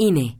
[0.00, 0.39] INE.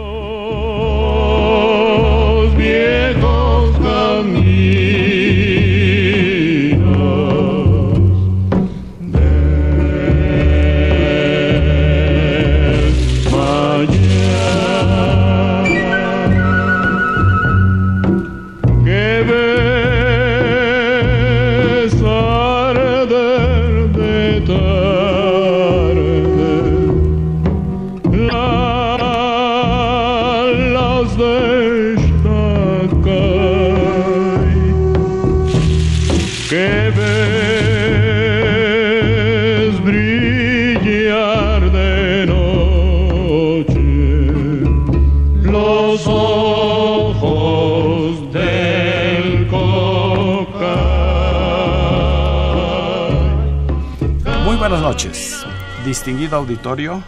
[56.51, 57.01] Auditorio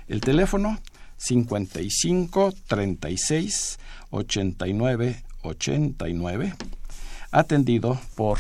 [0.07, 0.79] El teléfono
[1.17, 6.53] 55 36 89 89
[7.31, 8.39] atendido por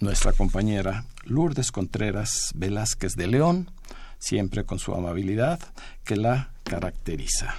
[0.00, 3.70] nuestra compañera Lourdes Contreras Velázquez de León,
[4.18, 5.60] siempre con su amabilidad
[6.04, 7.54] que la caracteriza.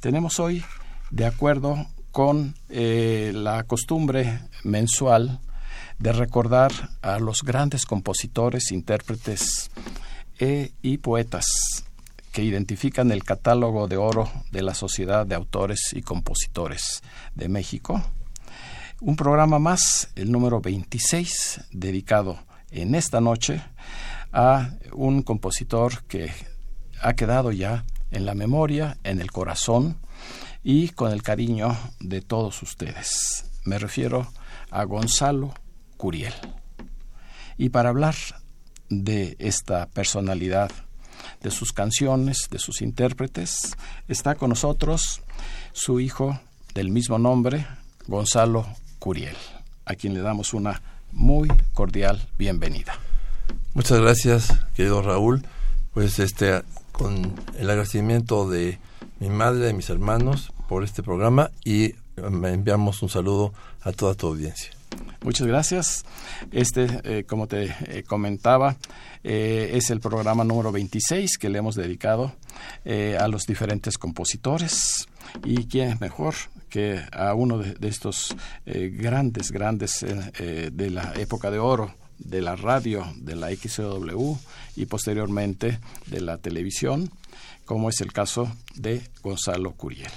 [0.00, 0.64] Tenemos hoy,
[1.10, 5.40] de acuerdo con eh, la costumbre mensual
[5.98, 6.72] de recordar
[7.02, 9.70] a los grandes compositores, intérpretes
[10.38, 11.84] e, y poetas
[12.32, 17.02] que identifican el catálogo de oro de la Sociedad de Autores y Compositores
[17.34, 18.02] de México.
[19.00, 22.38] Un programa más, el número 26, dedicado
[22.70, 23.62] en esta noche
[24.32, 26.32] a un compositor que
[27.00, 29.98] ha quedado ya en la memoria, en el corazón
[30.64, 33.44] y con el cariño de todos ustedes.
[33.64, 34.26] Me refiero
[34.70, 35.54] a Gonzalo
[36.04, 36.34] Curiel.
[37.56, 38.14] Y para hablar
[38.90, 40.70] de esta personalidad,
[41.40, 43.74] de sus canciones, de sus intérpretes,
[44.06, 45.22] está con nosotros
[45.72, 46.38] su hijo
[46.74, 47.66] del mismo nombre,
[48.06, 48.66] Gonzalo
[48.98, 49.34] Curiel,
[49.86, 52.98] a quien le damos una muy cordial bienvenida.
[53.72, 55.46] Muchas gracias, querido Raúl.
[55.94, 58.78] Pues este con el agradecimiento de
[59.20, 64.26] mi madre, de mis hermanos por este programa y enviamos un saludo a toda tu
[64.26, 64.70] audiencia.
[65.22, 66.04] Muchas gracias.
[66.52, 68.76] Este, eh, como te eh, comentaba,
[69.22, 72.34] eh, es el programa número 26 que le hemos dedicado
[73.18, 75.08] a los diferentes compositores.
[75.44, 76.34] ¿Y quién es mejor
[76.68, 82.56] que a uno de, de estos grandes, grandes de la época de oro de la
[82.56, 84.34] radio, de la XW
[84.76, 87.10] y posteriormente de la televisión,
[87.64, 90.12] como es el caso de Gonzalo Curiel.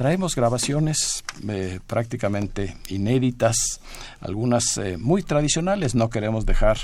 [0.00, 3.82] Traemos grabaciones eh, prácticamente inéditas,
[4.20, 5.94] algunas eh, muy tradicionales.
[5.94, 6.78] No queremos dejar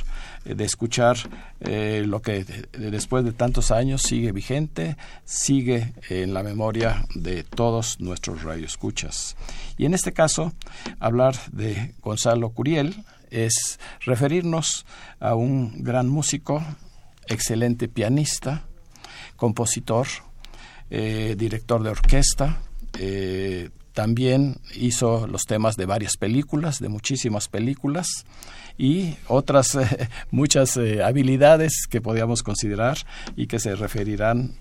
[0.45, 1.17] eh, de escuchar
[1.59, 2.45] lo que
[2.77, 9.35] después de tantos años sigue vigente, sigue en la memoria de todos nuestros radioescuchas.
[9.79, 10.53] Y en este caso,
[11.01, 14.85] hablar de Gonzalo Curiel, es referirnos
[15.21, 16.63] a un gran músico,
[17.29, 18.67] excelente pianista,
[19.37, 20.07] compositor,
[20.91, 22.61] director de orquesta,
[22.99, 28.27] eh, también hizo los temas de varias películas, de muchísimas películas
[28.79, 32.99] y otras eh, muchas habilidades que podíamos considerar
[33.37, 34.55] y que se referirán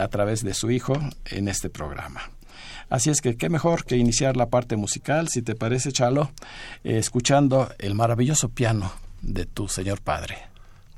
[0.00, 0.94] a través de su hijo
[1.26, 2.30] en este programa.
[2.90, 6.30] Así es que qué mejor que iniciar la parte musical, si te parece, Chalo,
[6.84, 10.38] escuchando el maravilloso piano de tu señor padre.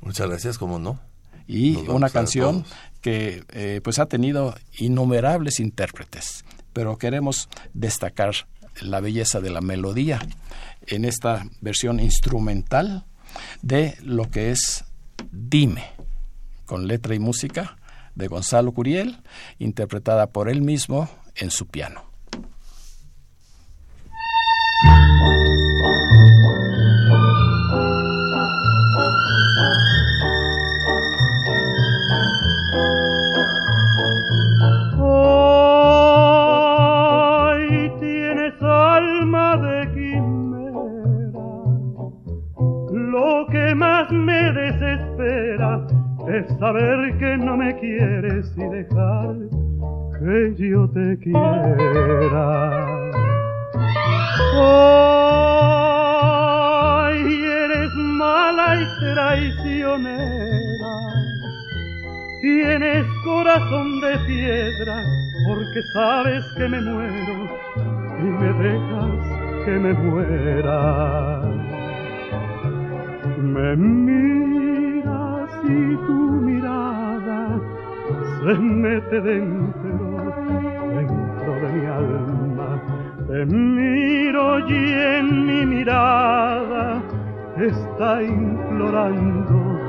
[0.01, 0.99] Muchas gracias, ¿cómo no?
[1.47, 2.65] Y una canción
[3.01, 8.33] que eh, pues ha tenido innumerables intérpretes, pero queremos destacar
[8.81, 10.19] la belleza de la melodía
[10.87, 13.05] en esta versión instrumental
[13.61, 14.85] de lo que es
[15.31, 15.83] Dime,
[16.65, 17.77] con letra y música
[18.15, 19.21] de Gonzalo Curiel,
[19.59, 22.03] interpretada por él mismo en su piano.
[46.61, 49.35] Saber que no me quieres y dejar
[50.19, 52.85] que yo te quiera.
[56.93, 57.17] Ay,
[57.63, 58.85] eres mala y
[59.15, 60.93] traicionera.
[62.41, 64.97] Tienes corazón de piedra
[65.47, 67.35] porque sabes que me muero
[68.19, 71.41] y me dejas que me muera.
[73.41, 73.75] Me
[75.63, 77.59] y tu mirada
[78.39, 80.33] se mete dentro,
[80.95, 82.69] dentro de mi alma.
[83.27, 87.01] Te miro y en mi mirada
[87.57, 89.79] está implorando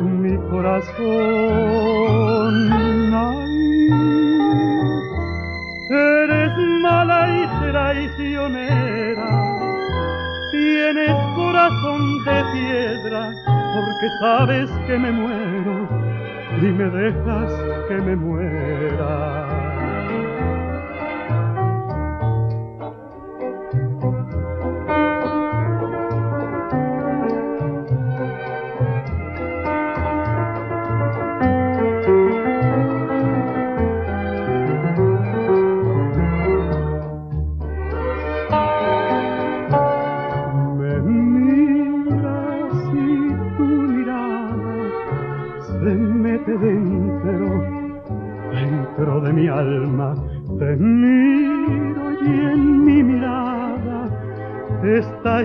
[0.00, 1.94] mi corazón.
[5.90, 9.44] eres mala y traicionera
[10.50, 13.32] tienes corazón de piedra,
[13.74, 15.88] porque sabes que me muero
[16.62, 17.52] y me dejas
[17.88, 19.53] que me muera.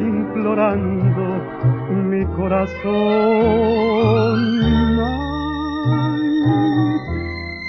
[0.03, 1.25] implorando
[2.09, 2.79] mi corazón.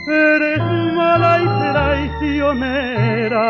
[0.07, 0.63] Eres
[0.95, 3.49] mala y traicionera,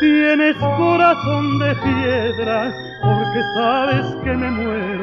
[0.00, 2.72] tienes corazón de piedra
[3.02, 4.93] porque sabes que me muero.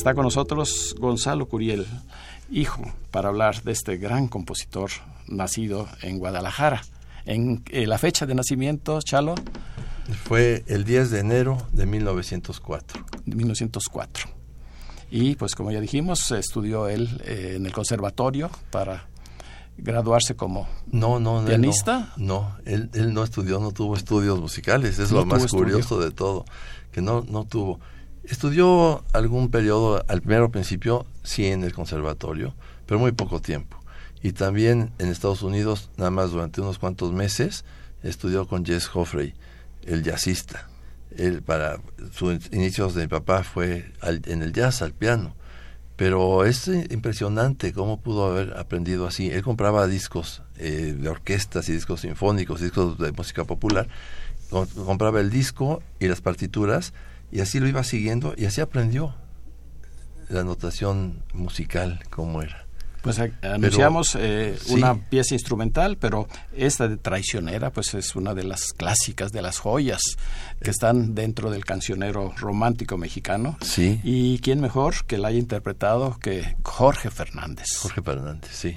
[0.00, 1.86] Está con nosotros Gonzalo Curiel,
[2.50, 4.90] hijo, para hablar de este gran compositor
[5.28, 6.80] nacido en Guadalajara.
[7.26, 9.34] En eh, la fecha de nacimiento, Chalo.
[10.24, 13.04] Fue el 10 de enero de 1904.
[13.26, 14.30] 1904.
[15.10, 19.06] Y pues como ya dijimos, estudió él eh, en el conservatorio para
[19.76, 22.14] graduarse como no, no, pianista.
[22.16, 26.46] No, él, él, no estudió, no tuvo estudios musicales, es lo más curioso de todo,
[26.90, 27.80] que no, no tuvo.
[28.30, 32.54] Estudió algún periodo al primero principio, sí, en el conservatorio,
[32.86, 33.76] pero muy poco tiempo.
[34.22, 37.64] Y también en Estados Unidos, nada más durante unos cuantos meses,
[38.04, 39.34] estudió con Jess Hoffrey,
[39.84, 40.68] el jazzista.
[41.16, 41.80] Él, para
[42.12, 45.34] sus inicios de mi papá fue en el jazz, al piano.
[45.96, 49.28] Pero es impresionante cómo pudo haber aprendido así.
[49.28, 53.88] Él compraba discos eh, de orquestas y discos sinfónicos, discos de música popular.
[54.50, 56.92] Compraba el disco y las partituras
[57.32, 59.14] y así lo iba siguiendo y así aprendió
[60.28, 62.66] la notación musical como era.
[63.02, 68.74] Pues anunciamos eh, una pieza instrumental, pero esta de Traicionera, pues es una de las
[68.74, 70.02] clásicas, de las joyas
[70.60, 70.70] que eh.
[70.70, 73.56] están dentro del cancionero romántico mexicano.
[73.62, 74.00] Sí.
[74.04, 77.68] Y quién mejor que la haya interpretado que Jorge Fernández.
[77.78, 78.76] Jorge Fernández, sí.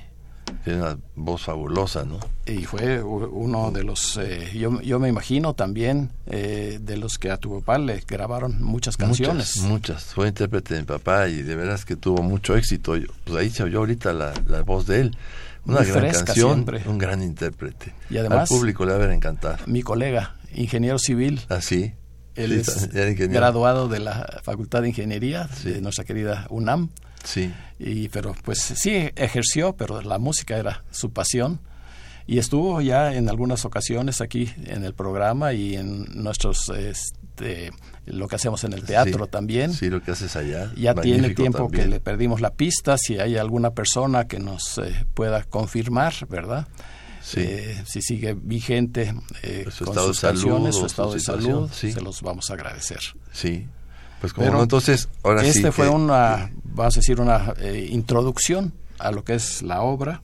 [0.64, 2.20] Tiene una voz fabulosa, ¿no?
[2.46, 7.32] Y fue uno de los, eh, yo, yo me imagino también, eh, de los que
[7.32, 9.58] a tu papá le grabaron muchas canciones.
[9.58, 10.04] Muchas, muchas.
[10.14, 12.96] Fue intérprete de mi papá y de veras que tuvo mucho éxito.
[13.24, 15.18] Pues ahí se oyó ahorita la, la voz de él.
[15.66, 17.94] Una gran canción, un gran intérprete.
[18.10, 19.58] Y además, al público le va a haber encantado.
[19.66, 21.42] Mi colega, ingeniero civil.
[21.50, 21.94] Así.
[21.96, 22.00] Ah,
[22.36, 22.90] él es
[23.30, 26.90] graduado de la Facultad de Ingeniería de nuestra querida UNAM.
[27.24, 27.54] Sí.
[27.80, 31.60] Y, pero pues sí ejerció, pero la música era su pasión.
[32.26, 37.72] Y estuvo ya en algunas ocasiones aquí en el programa y en nuestros este,
[38.06, 39.74] lo que hacemos en el teatro también.
[39.74, 40.72] Sí, lo que haces allá.
[40.78, 45.06] Ya tiene tiempo que le perdimos la pista, si hay alguna persona que nos eh,
[45.14, 46.68] pueda confirmar, ¿verdad?
[47.22, 47.40] Sí.
[47.42, 49.14] Eh, si sigue vigente
[49.44, 53.00] eh, pues con sus canciones, su estado de salud, se los vamos a agradecer.
[53.32, 53.68] Sí,
[54.24, 57.54] pues como entonces, ahora este fue una, vamos a decir, una
[57.90, 58.72] introducción
[59.04, 60.22] a lo que es la obra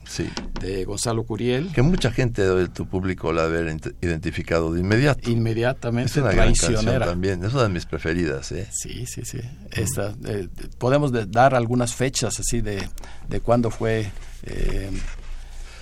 [0.58, 1.70] de Gonzalo Curiel.
[1.74, 5.30] Que mucha gente de tu público la haber identificado de inmediato.
[5.30, 8.52] Inmediatamente, es una gran canción también, es una de mis preferidas.
[8.52, 8.66] ¿eh?
[8.72, 9.40] Sí, sí, sí.
[9.70, 12.88] Esta, eh, podemos dar algunas fechas así de,
[13.28, 14.10] de cuándo fue
[14.44, 14.90] eh,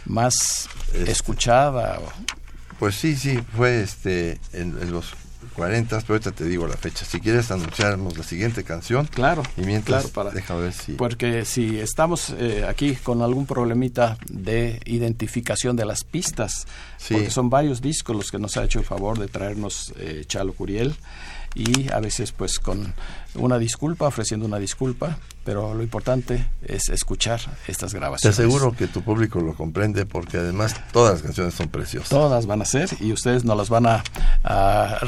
[0.05, 1.13] más este.
[1.13, 2.01] escuchada.
[2.81, 5.15] Pues sí, sí, fue este en los
[5.59, 7.05] 40, pero ahorita te digo la fecha.
[7.05, 9.07] Si quieres anunciarnos la siguiente canción.
[9.07, 9.43] Claro.
[9.57, 10.93] Y mientras, para, deja ver si...
[10.93, 16.67] Porque si estamos eh, aquí con algún problemita de identificación de las pistas,
[17.09, 20.53] porque son varios discos los que nos ha hecho el favor de traernos eh, Chalo
[20.53, 20.95] Curiel,
[21.55, 22.95] y a veces pues con
[23.35, 28.37] una disculpa, ofreciendo una disculpa, pero lo importante es escuchar estas grabaciones.
[28.37, 32.11] Te aseguro que tu público lo comprende porque además todas las canciones son preciosas.
[32.11, 34.05] Todas van a ser y ustedes nos las van a,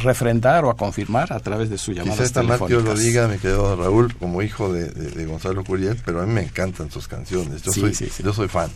[0.02, 2.14] refrendar o a confirmar a través de su llamada.
[2.14, 6.26] Quizá esta yo lo diga, me quedo Raúl, como hijo de, Gonzalo Curiel, pero a
[6.26, 7.62] mí me encantan sus canciones.
[7.62, 7.92] Yo, soy,
[8.22, 8.70] yo soy fan.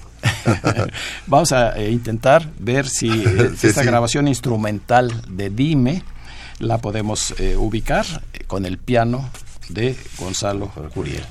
[1.26, 3.10] Vamos a eh, intentar ver si
[3.62, 6.02] esta grabación instrumental de Dime
[6.58, 8.04] la podemos eh, ubicar
[8.46, 9.30] con el piano
[9.68, 11.24] de Gonzalo Curiel.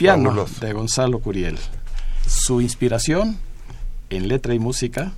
[0.00, 1.58] Piano de Gonzalo Curiel.
[2.26, 3.36] Su inspiración
[4.08, 5.12] en letra y música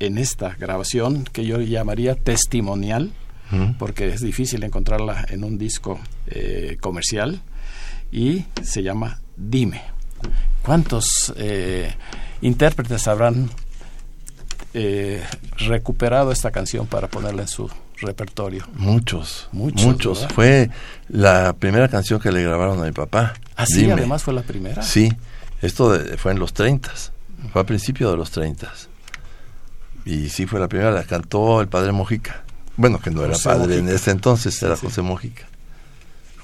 [0.00, 3.12] en esta grabación que yo llamaría testimonial,
[3.78, 7.40] porque es difícil encontrarla en un disco eh, comercial,
[8.10, 9.82] y se llama Dime.
[10.62, 11.94] ¿Cuántos eh,
[12.40, 13.48] intérpretes habrán
[14.74, 15.22] eh,
[15.56, 18.66] recuperado esta canción para ponerla en su repertorio.
[18.74, 20.26] Muchos, muchos.
[20.34, 20.70] Fue
[21.08, 23.34] la primera canción que le grabaron a mi papá.
[23.56, 24.82] Ah, sí, además fue la primera.
[24.82, 25.12] Sí,
[25.62, 26.90] esto fue en los 30,
[27.52, 28.72] fue a principio de los 30.
[30.04, 32.44] Y sí, fue la primera, la cantó el padre Mojica.
[32.76, 35.46] Bueno, que no era padre en ese entonces, era José Mojica.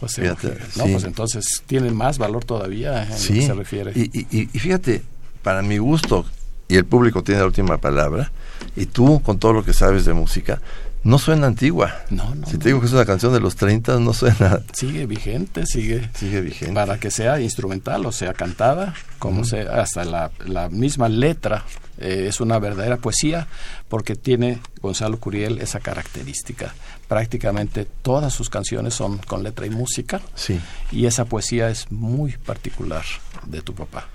[0.00, 0.54] José Mojica.
[0.76, 3.92] No, pues entonces tiene más valor todavía en lo que se refiere.
[3.94, 5.02] Y, y, y fíjate,
[5.42, 6.24] para mi gusto,
[6.68, 8.32] y el público tiene la última palabra,
[8.76, 10.60] y tú, con todo lo que sabes de música,
[11.04, 11.94] no suena antigua.
[12.10, 12.46] No, no.
[12.46, 14.60] Si te digo que es una canción de los 30, no suena.
[14.72, 16.08] Sigue vigente, sigue.
[16.14, 16.74] Sigue vigente.
[16.74, 21.64] Para que sea instrumental o sea cantada, como sea, hasta la, la misma letra
[21.98, 23.48] eh, es una verdadera poesía
[23.88, 26.74] porque tiene Gonzalo Curiel esa característica.
[27.08, 30.20] Prácticamente todas sus canciones son con letra y música.
[30.34, 30.60] Sí.
[30.90, 33.04] Y esa poesía es muy particular
[33.46, 34.08] de tu papá.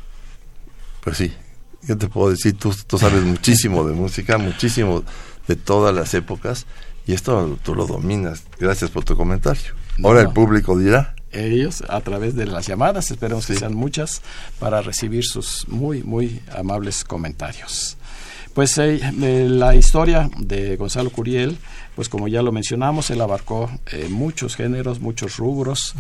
[1.01, 1.33] Pues sí,
[1.83, 5.03] yo te puedo decir, tú, tú sabes muchísimo de música, muchísimo
[5.47, 6.65] de todas las épocas,
[7.05, 8.43] y esto tú lo dominas.
[8.59, 9.73] Gracias por tu comentario.
[10.03, 11.15] Ahora el público dirá.
[11.31, 14.21] Ellos, a través de las llamadas, esperemos que sean muchas,
[14.59, 17.97] para recibir sus muy, muy amables comentarios.
[18.57, 21.59] Pues eh, eh, la historia de Gonzalo Curiel,
[21.95, 25.93] pues como ya lo mencionamos, él abarcó eh, muchos géneros, muchos rubros,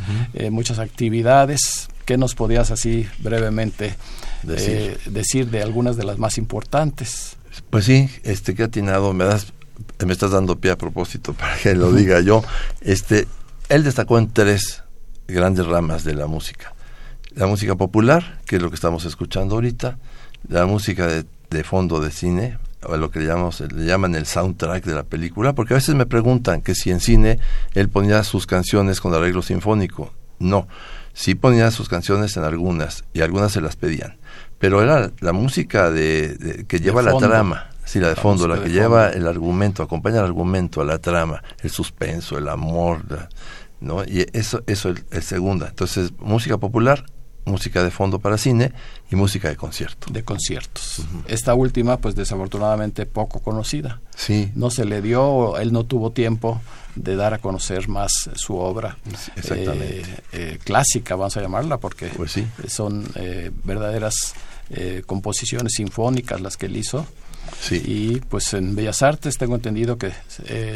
[0.49, 1.87] muchas actividades.
[2.05, 3.95] ¿Qué nos podías así brevemente
[4.41, 4.97] decir.
[5.05, 7.36] decir de algunas de las más importantes?
[7.69, 9.53] Pues sí, este que atinado, me das,
[10.05, 12.43] me estás dando pie a propósito para que lo diga yo.
[12.81, 13.27] Este,
[13.69, 14.83] él destacó en tres
[15.27, 16.73] grandes ramas de la música.
[17.35, 19.97] La música popular, que es lo que estamos escuchando ahorita,
[20.47, 24.85] la música de, fondo de cine, o lo que le, llamamos, le llaman el soundtrack
[24.85, 27.39] de la película, porque a veces me preguntan que si en cine
[27.73, 30.13] él ponía sus canciones con arreglo sinfónico.
[30.39, 30.67] No,
[31.13, 34.17] sí ponía sus canciones en algunas y algunas se las pedían
[34.59, 38.69] pero era la música de, que lleva la trama, sí, la de fondo, la que
[38.69, 43.01] lleva el argumento, acompaña el argumento, a la trama, el suspenso, el amor,
[43.79, 44.03] ¿no?
[44.03, 45.67] Y eso, eso es segunda.
[45.67, 47.05] Entonces, música popular,
[47.47, 48.73] música de fondo para cine
[49.11, 50.07] y música de concierto.
[50.11, 51.01] De conciertos.
[51.27, 53.99] Esta última, pues desafortunadamente poco conocida.
[54.15, 54.51] Sí.
[54.55, 56.61] No se le dio, él no tuvo tiempo
[56.95, 58.97] de dar a conocer más su obra.
[59.35, 62.47] Eh, eh, clásica, vamos a llamarla, porque pues sí.
[62.67, 64.33] son eh, verdaderas
[65.05, 67.07] composiciones sinfónicas las que él hizo.
[67.59, 67.81] Sí.
[67.85, 70.11] Y pues en Bellas Artes tengo entendido que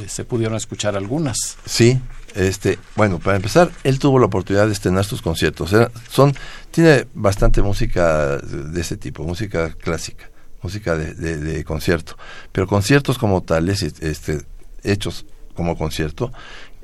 [0.07, 1.37] se pudieron escuchar algunas.
[1.65, 1.99] Sí,
[2.35, 5.73] este, bueno, para empezar, él tuvo la oportunidad de estrenar sus conciertos.
[6.09, 6.33] son,
[6.71, 10.29] tiene bastante música de ese tipo, música clásica,
[10.61, 12.17] música de, de concierto,
[12.51, 14.41] pero conciertos como tales, este,
[14.83, 16.31] hechos como concierto,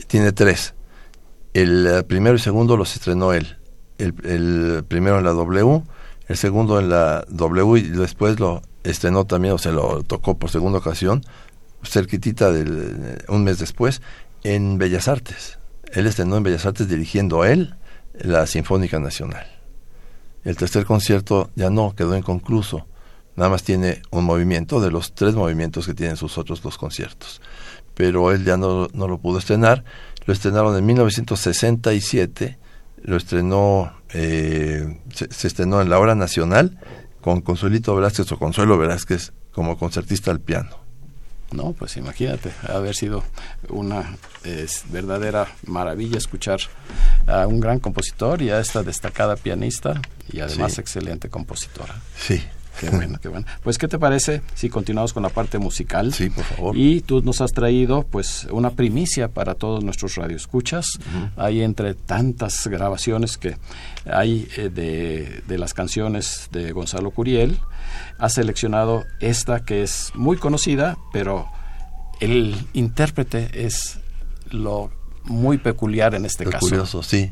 [0.08, 0.74] tiene tres.
[1.54, 3.58] El eh, primero y segundo los estrenó él.
[3.98, 5.82] El, primero en la W,
[6.28, 10.50] el segundo en la W y después lo estrenó también, o se lo tocó por
[10.50, 11.24] segunda ocasión,
[11.84, 14.02] cerquitita del, eh, un mes después,
[14.44, 15.60] en Bellas Artes.
[15.94, 17.76] Él estrenó en Bellas Artes dirigiendo a él
[18.14, 19.48] la Sinfónica Nacional.
[20.44, 22.88] El tercer concierto ya no, quedó inconcluso.
[23.36, 27.42] Nada más tiene un movimiento de los tres movimientos que tienen sus otros dos conciertos
[27.98, 29.84] pero él ya no, no lo pudo estrenar.
[30.28, 32.60] Lo estrenaron en 1967,
[33.02, 36.78] lo estrenó, eh, se, estrenó en la hora nacional
[37.22, 40.88] con Consuelito Velázquez o Consuelo Velázquez como concertista al piano.
[41.52, 43.24] No, pues imagínate, haber sido
[43.70, 44.18] una
[44.90, 46.60] verdadera maravilla escuchar
[47.26, 50.02] a un gran compositor y a esta destacada pianista
[50.32, 51.96] y además excelente compositora.
[52.18, 52.44] Sí,
[52.80, 53.46] Qué bueno, qué bueno.
[53.64, 56.14] Pues, ¿qué te parece si continuamos con la parte musical?
[56.14, 56.78] Sí, por favor.
[56.78, 60.86] Y tú nos has traído, pues, una primicia para todos nuestros radioescuchas.
[61.36, 63.58] Hay entre tantas grabaciones que
[64.06, 67.60] hay eh, de, de las canciones de Gonzalo Curiel,
[68.20, 71.48] ha seleccionado esta que es muy conocida, pero
[72.20, 74.00] el intérprete es
[74.50, 74.92] lo
[75.24, 76.60] muy peculiar en este caso.
[76.60, 77.32] Curioso, sí.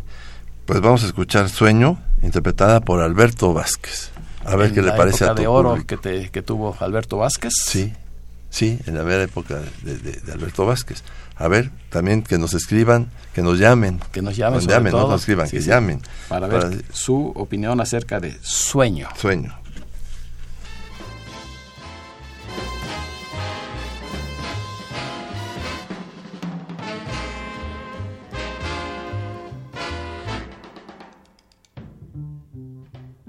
[0.65, 4.11] Pues vamos a escuchar Sueño, interpretada por Alberto Vázquez.
[4.45, 7.53] A ver qué le parece a tu de oro que, te, que tuvo Alberto Vázquez.
[7.65, 7.91] Sí,
[8.49, 11.03] sí, en la vera época de, Alberto Vázquez.
[11.37, 13.99] A ver, también que nos escriban, que nos llamen.
[14.11, 16.01] Que nos llamen, nos llamen, no nos escriban, que llamen.
[16.29, 19.09] Para ver su opinión acerca de Sueño.
[19.17, 19.64] Sueño.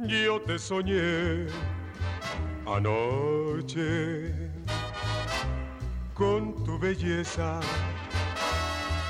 [0.08, 1.46] Yo te soñé
[2.64, 4.32] anoche
[6.14, 7.60] con tu belleza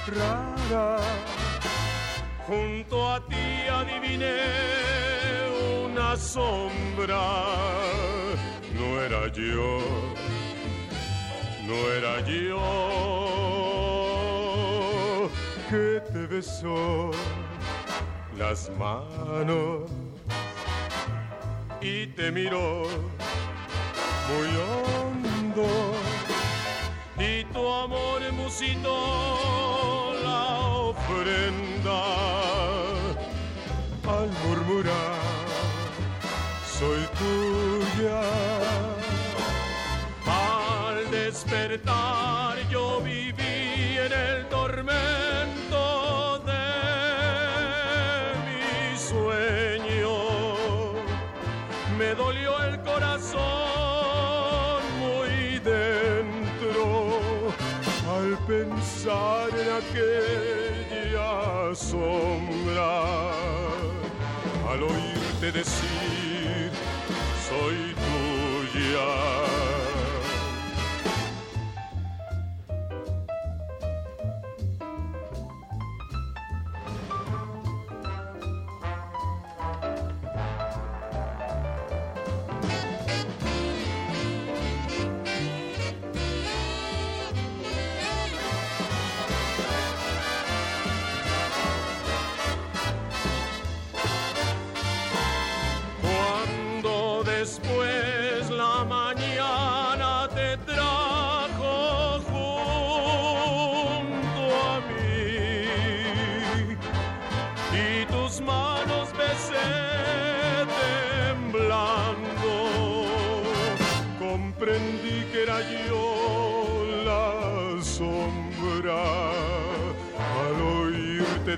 [0.06, 0.98] rara.
[2.46, 4.40] Junto a ti adiviné
[5.84, 7.44] una sombra.
[8.72, 9.80] No era yo,
[11.66, 12.60] no era yo
[15.68, 17.10] que te besó
[18.38, 19.90] las manos
[21.86, 22.82] y te miró
[24.28, 25.68] muy hondo.
[27.18, 30.42] Y tu amor musitó la
[30.90, 32.02] ofrenda.
[34.16, 35.20] Al murmurar
[36.78, 38.20] soy tuya.
[40.26, 45.15] Al despertar yo viví en el tormento
[65.46, 66.15] oírte decir,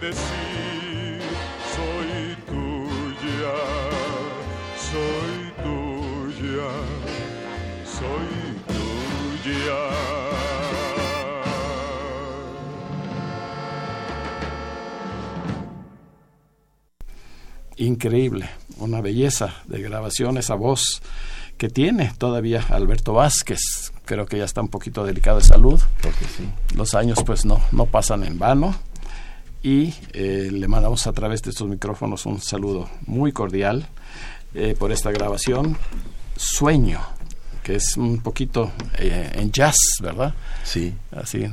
[0.09, 1.21] decir,
[1.75, 3.57] soy tuya,
[4.90, 6.71] soy tuya,
[7.85, 8.31] soy
[8.68, 9.81] tuya.
[17.77, 21.03] Increíble, una belleza de grabación esa voz
[21.59, 23.92] que tiene todavía Alberto Vázquez.
[24.05, 25.81] Creo que ya está un poquito delicado de salud.
[26.01, 26.49] Porque sí.
[26.75, 28.75] Los años pues no, no pasan en vano
[29.62, 33.87] y eh, le mandamos a través de estos micrófonos un saludo muy cordial
[34.55, 35.77] eh, por esta grabación.
[36.37, 37.01] Sueño,
[37.62, 40.35] que es un poquito eh, en jazz, ¿verdad?
[40.64, 40.94] Sí.
[41.11, 41.47] Así,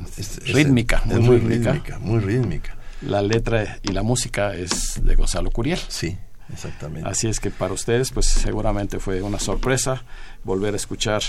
[0.45, 1.99] rítmica, muy, rítmica.
[1.99, 2.75] Muy rítmica.
[3.01, 5.79] La letra y la música es de Gonzalo Curiel.
[5.87, 6.17] Sí,
[6.53, 7.09] exactamente.
[7.09, 10.03] Así es que para ustedes, pues seguramente fue una sorpresa
[10.43, 11.21] volver a escuchar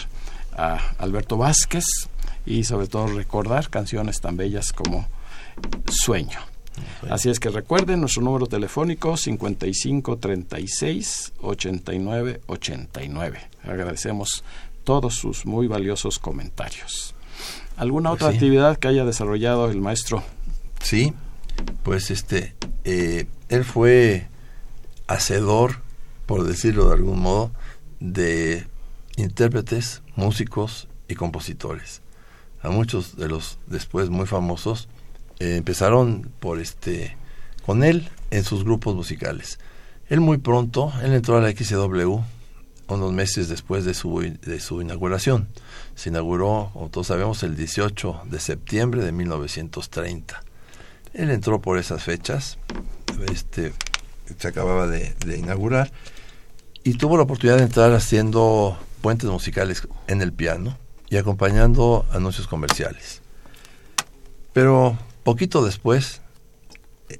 [0.56, 1.84] a Alberto Vázquez
[2.44, 5.08] y sobre todo recordar canciones tan bellas como
[5.90, 6.55] Sueño.
[7.10, 13.40] Así es que recuerden nuestro número telefónico 55 36 89 89.
[13.64, 14.44] Agradecemos
[14.84, 17.14] todos sus muy valiosos comentarios.
[17.76, 18.36] ¿Alguna Pues otra sí.
[18.36, 20.22] actividad que haya desarrollado el maestro?
[20.82, 21.12] Sí,
[21.82, 24.28] pues este, eh, él fue
[25.06, 25.80] hacedor,
[26.26, 27.50] por decirlo de algún modo,
[28.00, 28.66] de
[29.16, 32.02] intérpretes, músicos y compositores.
[32.62, 34.88] A muchos de los después muy famosos
[35.38, 37.16] eh, empezaron por este
[37.64, 39.58] con él en sus grupos musicales.
[40.08, 42.20] Él muy pronto, él entró a la XW
[42.88, 45.48] unos meses después de su, de su inauguración.
[45.96, 50.42] Se inauguró, como todos sabemos, el 18 de septiembre de 1930.
[51.12, 52.58] Él entró por esas fechas,
[53.32, 53.72] este,
[54.38, 55.90] se acababa de, de inaugurar,
[56.84, 62.46] y tuvo la oportunidad de entrar haciendo puentes musicales en el piano y acompañando anuncios
[62.46, 63.22] comerciales.
[64.52, 64.96] Pero
[65.26, 66.20] poquito después,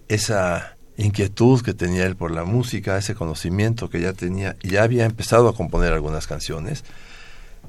[0.07, 5.07] esa inquietud que tenía él por la música, ese conocimiento que ya tenía, ya había
[5.07, 6.85] empezado a componer algunas canciones,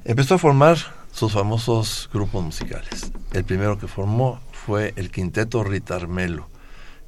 [0.06, 0.78] empezó a formar
[1.12, 3.12] sus famosos grupos musicales.
[3.34, 6.48] El primero que formó fue el Quinteto Ritarmelo.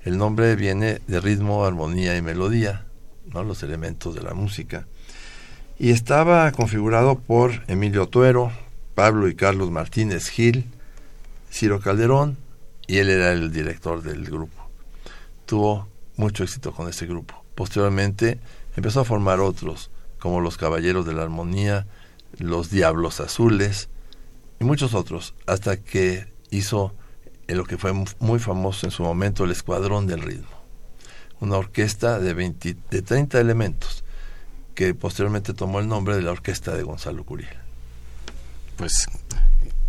[0.01, 2.87] El nombre viene de ritmo, armonía y melodía,
[3.31, 3.43] ¿no?
[3.43, 4.87] los elementos de la música.
[5.77, 8.51] Y estaba configurado por Emilio Tuero,
[8.95, 10.65] Pablo y Carlos Martínez Gil,
[11.51, 12.48] Ciro Calderón,
[12.89, 14.67] y él era el director del grupo.
[15.45, 17.45] Tuvo mucho éxito con ese grupo.
[17.53, 18.39] Posteriormente
[18.75, 21.85] empezó a formar otros, como los Caballeros de la Armonía,
[22.39, 23.89] los Diablos Azules
[24.59, 26.95] y muchos otros, hasta que hizo
[27.47, 30.57] lo que fue muy famoso en su momento, el Escuadrón del Ritmo.
[31.41, 34.03] Una orquesta de, 20, de 30 elementos,
[34.73, 37.55] que posteriormente tomó el nombre de la orquesta de Gonzalo Curiel.
[38.77, 39.05] Pues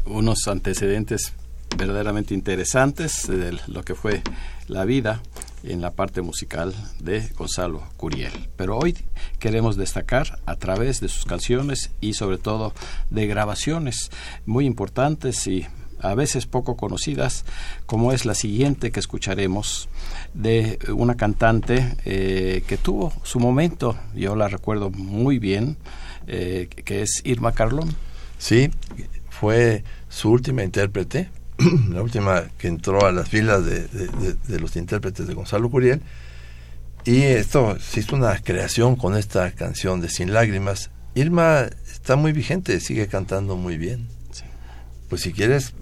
[0.05, 1.33] unos antecedentes
[1.77, 4.23] verdaderamente interesantes de lo que fue
[4.69, 5.23] la vida
[5.63, 8.33] en la parte musical de Gonzalo Curiel.
[8.57, 8.97] Pero hoy
[9.39, 12.73] queremos destacar a través de sus canciones y sobre todo
[13.11, 14.11] de grabaciones
[14.47, 15.67] muy importantes y
[16.03, 17.45] a veces poco conocidas,
[17.87, 19.89] como es la siguiente que escucharemos
[20.35, 25.77] de una cantante eh, que tuvo su momento, yo la recuerdo muy bien,
[26.27, 27.95] eh, que es Irma Carlón.
[28.39, 28.71] Sí,
[29.29, 31.29] fue su última intérprete,
[31.91, 35.71] la última que entró a las filas de, de, de, de, los intérpretes de Gonzalo
[35.71, 36.03] Curiel.
[37.05, 40.91] Y esto se hizo una creación con esta canción de Sin Lágrimas.
[41.15, 44.07] Irma está muy vigente, sigue cantando muy bien.
[44.33, 44.45] Sí.
[45.09, 45.73] Pues si quieres,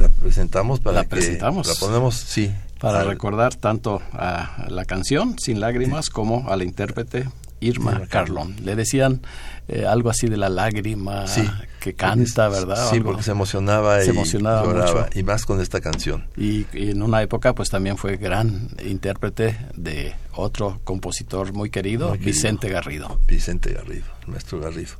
[0.00, 1.66] la presentamos para La que presentamos.
[1.66, 6.62] la ponemos, sí, para al- recordar tanto a la canción Sin Lágrimas como a la
[6.64, 7.28] intérprete
[7.60, 8.56] Irma, Irma Carlón.
[8.64, 9.20] Le decían
[9.68, 11.42] eh, algo así de la lágrima Sí.
[11.80, 12.88] que canta, ¿verdad?
[12.90, 15.06] Sí, porque se emocionaba Se y lloraba, mucho.
[15.14, 16.26] y más con esta canción.
[16.36, 22.08] Y, y en una época pues también fue gran intérprete de otro compositor muy querido,
[22.10, 22.32] Muy querido.
[22.34, 23.20] Vicente Garrido.
[23.26, 24.92] Vicente Garrido, el maestro Garrido.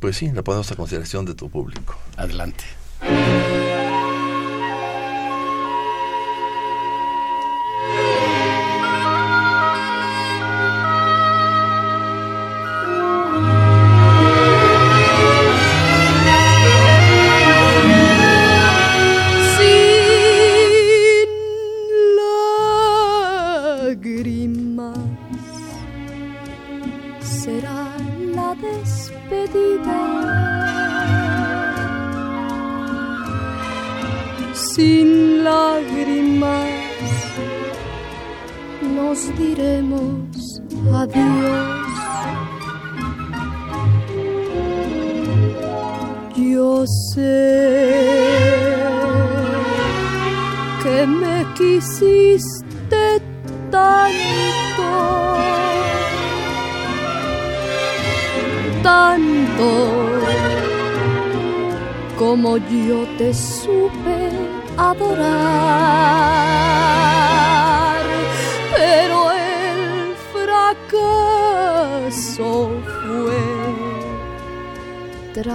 [0.00, 1.96] Pues sí, la ponemos a consideración de tu público.
[2.16, 2.64] Adelante.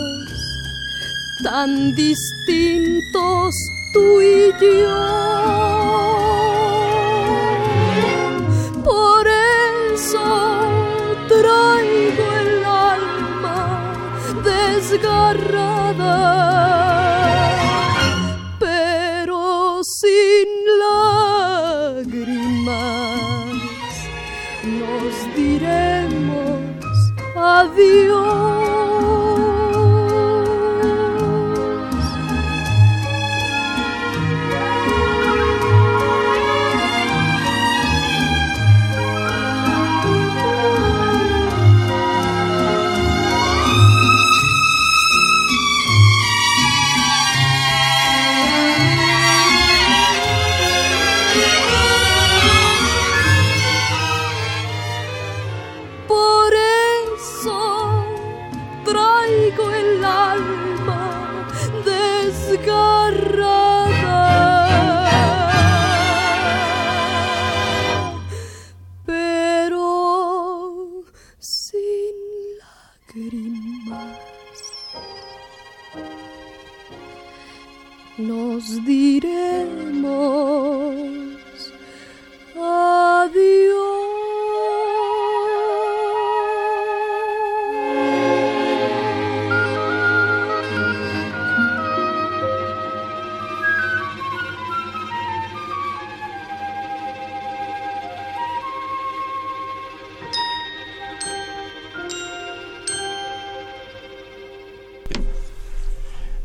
[1.42, 3.54] tan distintos
[3.92, 5.00] tú y yo.
[8.82, 9.28] Por
[9.94, 10.26] eso
[11.28, 13.60] traigo el alma
[14.42, 16.53] desgarrada
[27.76, 28.53] adiós.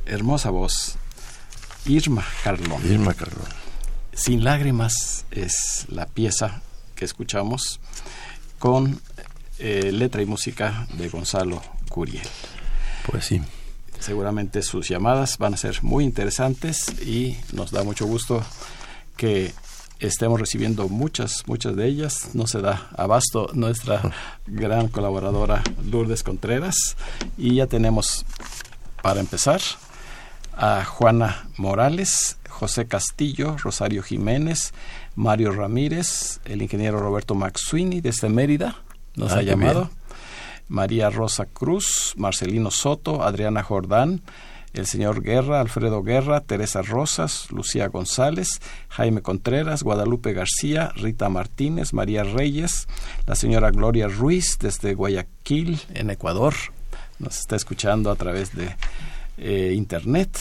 [0.09, 0.95] Hermosa voz.
[1.85, 2.81] Irma Carlón.
[2.91, 3.47] Irma Carlón.
[4.11, 6.61] Sin lágrimas es la pieza
[6.95, 7.79] que escuchamos
[8.57, 8.99] con
[9.59, 12.27] eh, letra y música de Gonzalo Curiel.
[13.05, 13.41] Pues sí.
[13.99, 18.43] Seguramente sus llamadas van a ser muy interesantes y nos da mucho gusto
[19.15, 19.53] que
[19.99, 22.29] estemos recibiendo muchas, muchas de ellas.
[22.33, 24.01] No se da abasto nuestra
[24.47, 26.97] gran colaboradora Lourdes Contreras.
[27.37, 28.25] Y ya tenemos,
[29.03, 29.61] para empezar,
[30.61, 34.73] a Juana Morales, José Castillo, Rosario Jiménez,
[35.15, 38.75] Mario Ramírez, el ingeniero Roberto Maxuini desde Mérida,
[39.15, 39.85] nos Ah, ha llamado.
[39.85, 39.99] bien.
[40.67, 44.21] María Rosa Cruz, Marcelino Soto, Adriana Jordán,
[44.73, 51.93] el señor Guerra, Alfredo Guerra, Teresa Rosas, Lucía González, Jaime Contreras, Guadalupe García, Rita Martínez,
[51.93, 52.87] María Reyes,
[53.25, 56.53] la señora Gloria Ruiz desde Guayaquil, en Ecuador,
[57.17, 58.75] nos está escuchando a través de
[59.39, 60.37] eh, internet.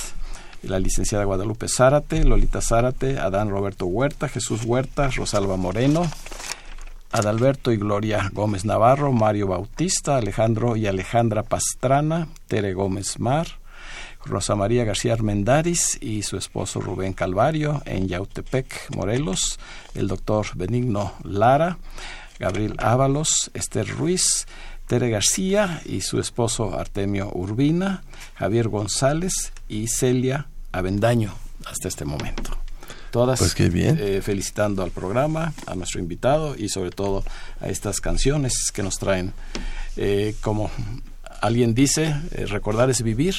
[0.62, 6.10] La licenciada Guadalupe Zárate, Lolita Zárate, Adán Roberto Huerta, Jesús Huerta, Rosalba Moreno,
[7.12, 13.46] Adalberto y Gloria Gómez Navarro, Mario Bautista, Alejandro y Alejandra Pastrana, Tere Gómez Mar,
[14.24, 19.58] Rosa María García Armendáriz y su esposo Rubén Calvario en Yautepec, Morelos,
[19.94, 21.78] el doctor Benigno Lara,
[22.38, 24.46] Gabriel Ábalos, Esther Ruiz,
[24.88, 28.02] Tere García y su esposo Artemio Urbina,
[28.36, 31.34] Javier González y Celia Avendaño
[31.66, 32.56] hasta este momento.
[33.10, 33.98] Todas Pues qué bien.
[34.00, 37.22] eh, felicitando al programa, a nuestro invitado y sobre todo
[37.60, 39.32] a estas canciones que nos traen.
[39.96, 40.70] Eh, como
[41.40, 43.34] alguien dice, eh, recordar es vivir,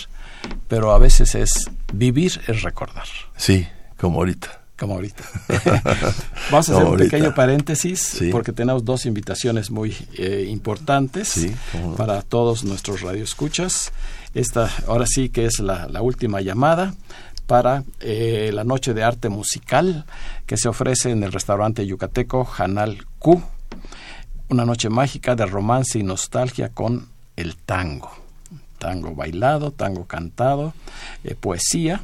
[0.68, 3.08] pero a veces es vivir es recordar,
[3.38, 4.62] Sí, como ahorita.
[4.80, 5.24] Como ahorita.
[6.52, 8.30] Vamos a hacer un pequeño paréntesis Sí.
[8.32, 11.96] porque tenemos dos invitaciones muy eh, importantes Sí, cómo no.
[11.96, 13.92] para todos nuestros radioescuchas.
[14.34, 16.94] Esta ahora sí que es la, la última llamada
[17.48, 20.06] para eh, la noche de arte musical
[20.46, 23.42] que se ofrece en el restaurante yucateco Janal Q.
[24.50, 28.12] Una noche mágica de romance y nostalgia con el tango.
[28.78, 30.74] Tango bailado, tango cantado,
[31.24, 32.02] eh, poesía.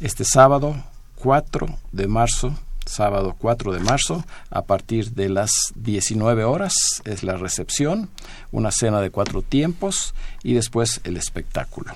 [0.00, 0.74] Este sábado
[1.20, 2.54] 4 de marzo,
[2.86, 6.72] sábado 4 de marzo, a partir de las 19 horas
[7.04, 8.08] es la recepción,
[8.52, 11.92] una cena de cuatro tiempos y después el espectáculo.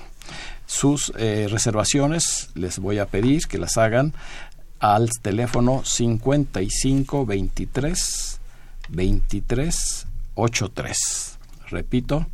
[0.65, 4.13] Sus eh, reservaciones les voy a pedir que las hagan
[4.79, 8.39] al teléfono 55 23
[8.89, 11.37] 23 83.
[11.69, 12.25] Repito,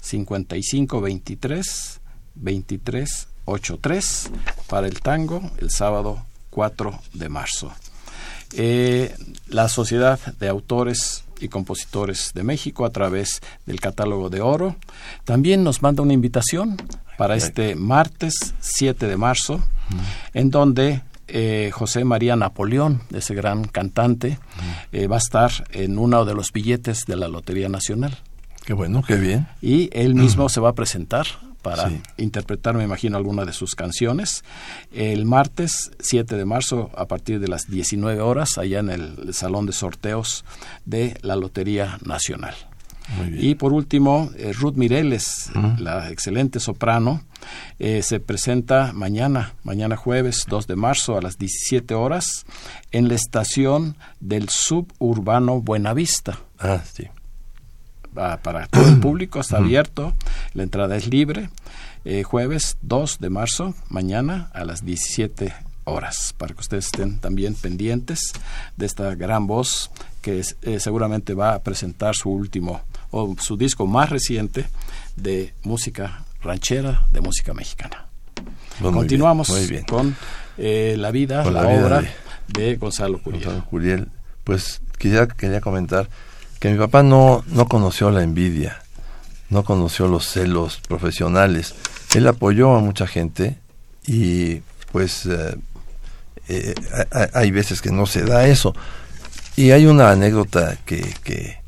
[0.00, 2.00] 55 23
[2.36, 4.30] 23 83
[4.68, 6.24] para el tango el sábado
[6.56, 7.70] 4 de marzo.
[8.54, 9.14] Eh,
[9.48, 14.74] la Sociedad de Autores y Compositores de México a través del catálogo de oro
[15.24, 16.78] también nos manda una invitación
[17.18, 19.60] para este martes 7 de marzo
[20.32, 24.38] en donde eh, José María Napoleón, ese gran cantante,
[24.92, 28.16] eh, va a estar en uno de los billetes de la Lotería Nacional
[28.64, 29.46] Qué bueno, qué bien.
[29.60, 31.26] y él mismo se va a presentar
[31.70, 32.00] para Sí.
[32.18, 34.44] interpretar, me imagino, alguna de sus canciones.
[34.92, 39.66] El martes 7 de marzo, a partir de las 19 horas, allá en el Salón
[39.66, 40.44] de Sorteos
[40.84, 42.54] de la Lotería Nacional.
[43.18, 43.44] Muy bien.
[43.50, 47.22] Y por último, eh, Ruth Mireles, la excelente soprano,
[47.78, 52.44] eh, se presenta mañana, mañana jueves 2 de marzo a las 17 horas,
[52.90, 57.04] en la estación del suburbano Buenavista Ah, sí.
[58.16, 60.14] Va para todo el público, está abierto,
[60.54, 61.50] la entrada es libre.
[62.04, 65.52] Eh, jueves 2 de marzo, mañana a las 17
[65.84, 68.32] horas, para que ustedes estén también pendientes
[68.76, 69.90] de esta gran voz
[70.22, 74.66] que es- eh, seguramente va a presentar su último o su disco más reciente
[75.16, 78.06] de música ranchera, de música mexicana.
[78.34, 79.84] Pues muy bien, Continuamos Muy bien.
[79.84, 80.16] con
[80.58, 82.10] eh, la vida, Con la, la vida obra de-
[82.62, 83.44] de, Gonzalo Curiel.
[83.44, 84.08] Gonzalo Curiel,
[84.44, 86.08] pues quería, quería comentar
[86.70, 88.82] mi papá no, no conoció la envidia,
[89.50, 91.74] no conoció los celos profesionales.
[92.14, 93.58] Él apoyó a mucha gente
[94.06, 95.56] y pues eh,
[96.48, 96.74] eh,
[97.12, 98.74] ha- ha- hay veces que no se da eso.
[99.56, 101.58] Y hay una anécdota que, que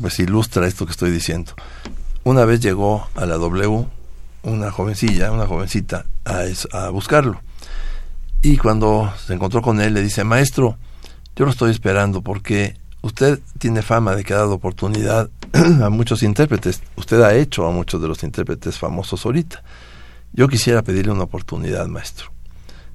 [0.00, 1.52] pues ilustra esto que estoy diciendo.
[2.24, 3.86] Una vez llegó a la W
[4.42, 7.40] una jovencilla, una jovencita, a, a buscarlo.
[8.42, 10.78] Y cuando se encontró con él, le dice, maestro,
[11.34, 16.22] yo lo estoy esperando porque usted tiene fama de que ha dado oportunidad a muchos
[16.22, 16.82] intérpretes.
[16.96, 19.62] Usted ha hecho a muchos de los intérpretes famosos ahorita.
[20.32, 22.32] Yo quisiera pedirle una oportunidad, maestro.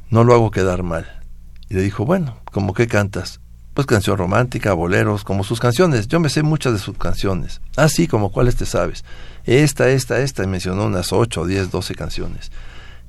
[0.09, 1.21] No lo hago quedar mal.
[1.69, 3.39] Y le dijo, bueno, ¿cómo qué cantas?
[3.73, 6.07] Pues canción romántica, boleros, como sus canciones.
[6.07, 7.61] Yo me sé muchas de sus canciones.
[7.75, 9.03] Así como cuáles te sabes.
[9.45, 10.43] Esta, esta, esta.
[10.43, 12.51] Y mencionó unas 8, 10, 12 canciones.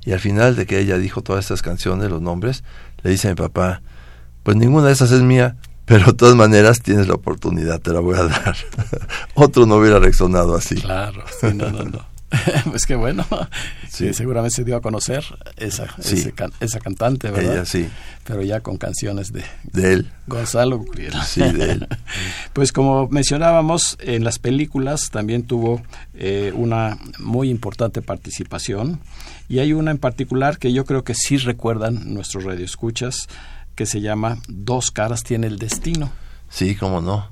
[0.03, 2.63] Y al final de que ella dijo todas estas canciones, los nombres,
[3.03, 3.81] le dice a mi papá,
[4.43, 5.55] pues ninguna de esas es mía,
[5.85, 8.55] pero de todas maneras tienes la oportunidad, te la voy a dar.
[9.35, 10.75] Otro no hubiera reaccionado así.
[10.75, 12.15] Claro, sí, no, no, no.
[12.71, 13.25] pues qué bueno.
[13.87, 14.07] Sí.
[14.07, 15.23] Sí, seguramente se dio a conocer
[15.57, 16.15] esa, Sí.
[16.15, 17.53] ese can- esa cantante, ¿verdad?
[17.53, 17.87] Ella sí,
[18.25, 20.11] Pero ya con canciones de de él.
[20.27, 20.83] Gonzalo.
[21.25, 21.87] Sí, de él.
[22.53, 25.81] Pues como mencionábamos, en las películas también tuvo
[26.13, 28.99] eh, una muy importante participación
[29.47, 33.27] y hay una en particular que yo creo que sí recuerdan nuestros radioescuchas
[33.75, 36.11] que se llama Dos caras tiene el destino.
[36.49, 37.29] Sí, cómo no.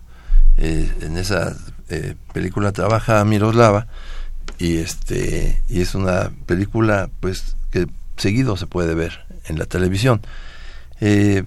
[0.58, 1.56] Eh, en esa
[1.90, 3.88] eh, película trabaja Miroslava
[4.60, 7.88] y este y es una película pues que
[8.18, 10.22] seguido se puede ver en la televisión.
[11.02, 11.44] Eh,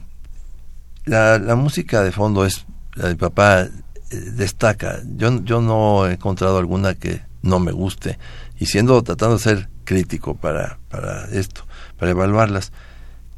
[1.04, 3.70] la, música de fondo es la de papá eh,
[4.10, 5.00] destaca.
[5.16, 8.18] Yo yo no he encontrado alguna que no me guste
[8.58, 11.66] y siendo tratando de ser crítico para para esto,
[11.98, 12.72] para evaluarlas.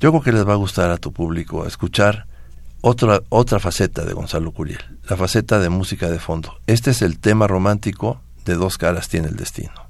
[0.01, 2.26] Yo creo que les va a gustar a tu público escuchar
[2.82, 4.78] otra, otra faceta de Gonzalo Curiel,
[5.09, 6.61] la faceta de música de fondo.
[6.68, 9.88] Este es el tema romántico de Dos caras tiene el destino.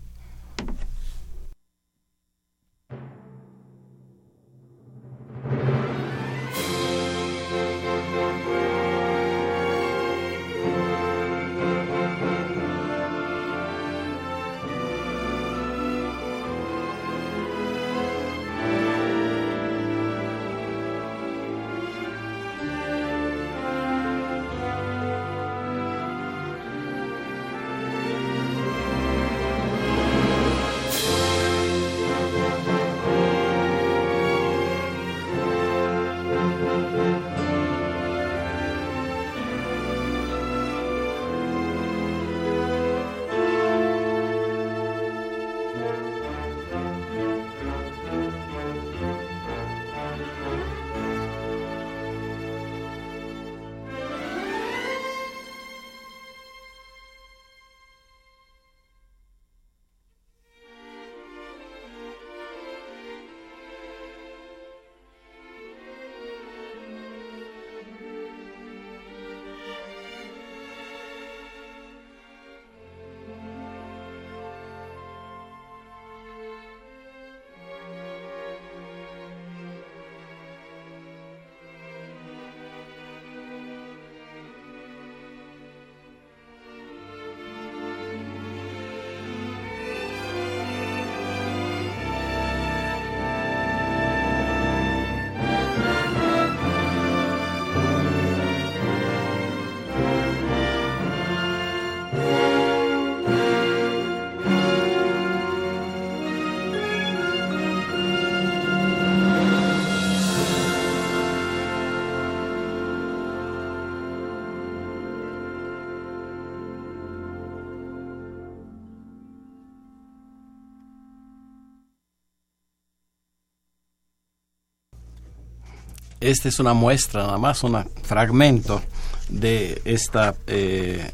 [126.30, 128.82] Esta es una muestra, nada más, un fragmento
[129.28, 131.12] de esta eh,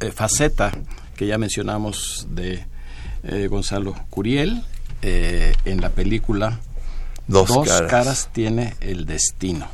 [0.00, 0.72] eh, faceta
[1.16, 2.64] que ya mencionamos de
[3.24, 4.62] eh, Gonzalo Curiel
[5.02, 6.58] en la película
[7.28, 7.90] Dos, caras.
[7.90, 8.28] caras.
[8.32, 9.68] tiene el destino.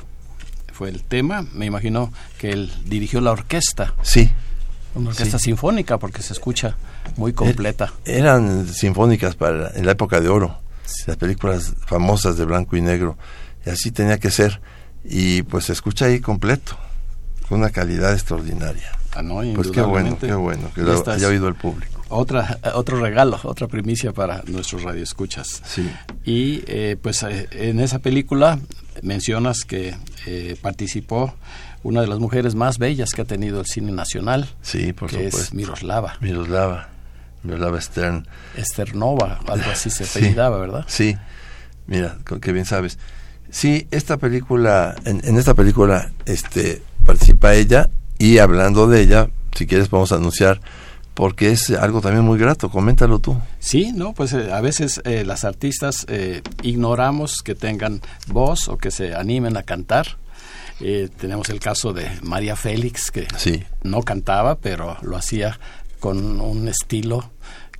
[0.72, 4.30] Fue el tema, me imagino que él dirigió la orquesta, Sí,
[4.94, 5.44] una orquesta Sí.
[5.44, 6.76] sinfónica porque se escucha
[7.16, 7.92] muy completa.
[8.04, 10.58] eran sinfónicas para en la época de oro,
[11.06, 13.16] las películas famosas de blanco y negro,
[13.66, 14.60] y así tenía que ser.
[15.04, 16.76] Y pues se escucha ahí completo,
[17.48, 18.90] con una calidad extraordinaria.
[19.14, 22.00] Ah, no, Pues qué bueno, qué bueno, que lo es haya oído el público.
[22.08, 25.62] Otra, otro regalo, otra primicia para nuestros radioescuchas.
[25.66, 25.90] Sí.
[26.24, 28.58] Y eh, pues eh, en esa película
[29.02, 29.94] mencionas que
[30.26, 31.34] eh, participó
[31.82, 35.26] una de las mujeres más bellas que ha tenido el cine nacional, Sí, por que
[35.26, 35.56] es supuesto.
[35.56, 36.88] Miroslava, Miroslava,
[37.42, 38.26] Miroslava Stern.
[38.56, 40.18] Esternova, algo así se Sí.
[40.20, 40.84] apellidaba, ¿verdad?
[40.86, 41.16] Sí,
[41.86, 42.98] mira, que bien sabes.
[43.52, 49.66] Sí, esta película, en, en esta película, este, participa ella y hablando de ella, si
[49.66, 50.60] quieres podemos anunciar,
[51.14, 53.38] porque es algo también muy grato, coméntalo tú.
[53.60, 58.78] Sí, no, pues eh, a veces eh, las artistas eh, ignoramos que tengan voz o
[58.78, 60.16] que se animen a cantar.
[60.80, 65.60] Eh, tenemos el caso de María Félix, que Sí, no cantaba, pero lo hacía
[66.00, 67.30] con un estilo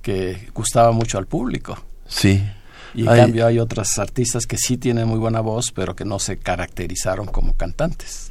[0.03, 1.77] que gustaba mucho al público.
[2.07, 2.43] sí.
[2.95, 6.05] Y en Hay- cambio hay otras artistas que sí tienen muy buena voz, pero que
[6.05, 8.29] no se caracterizaron como cantantes.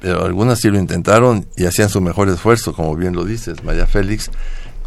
[0.00, 3.86] Pero algunas sí lo intentaron y hacían su mejor esfuerzo, como bien lo dices, María
[3.86, 4.30] Félix,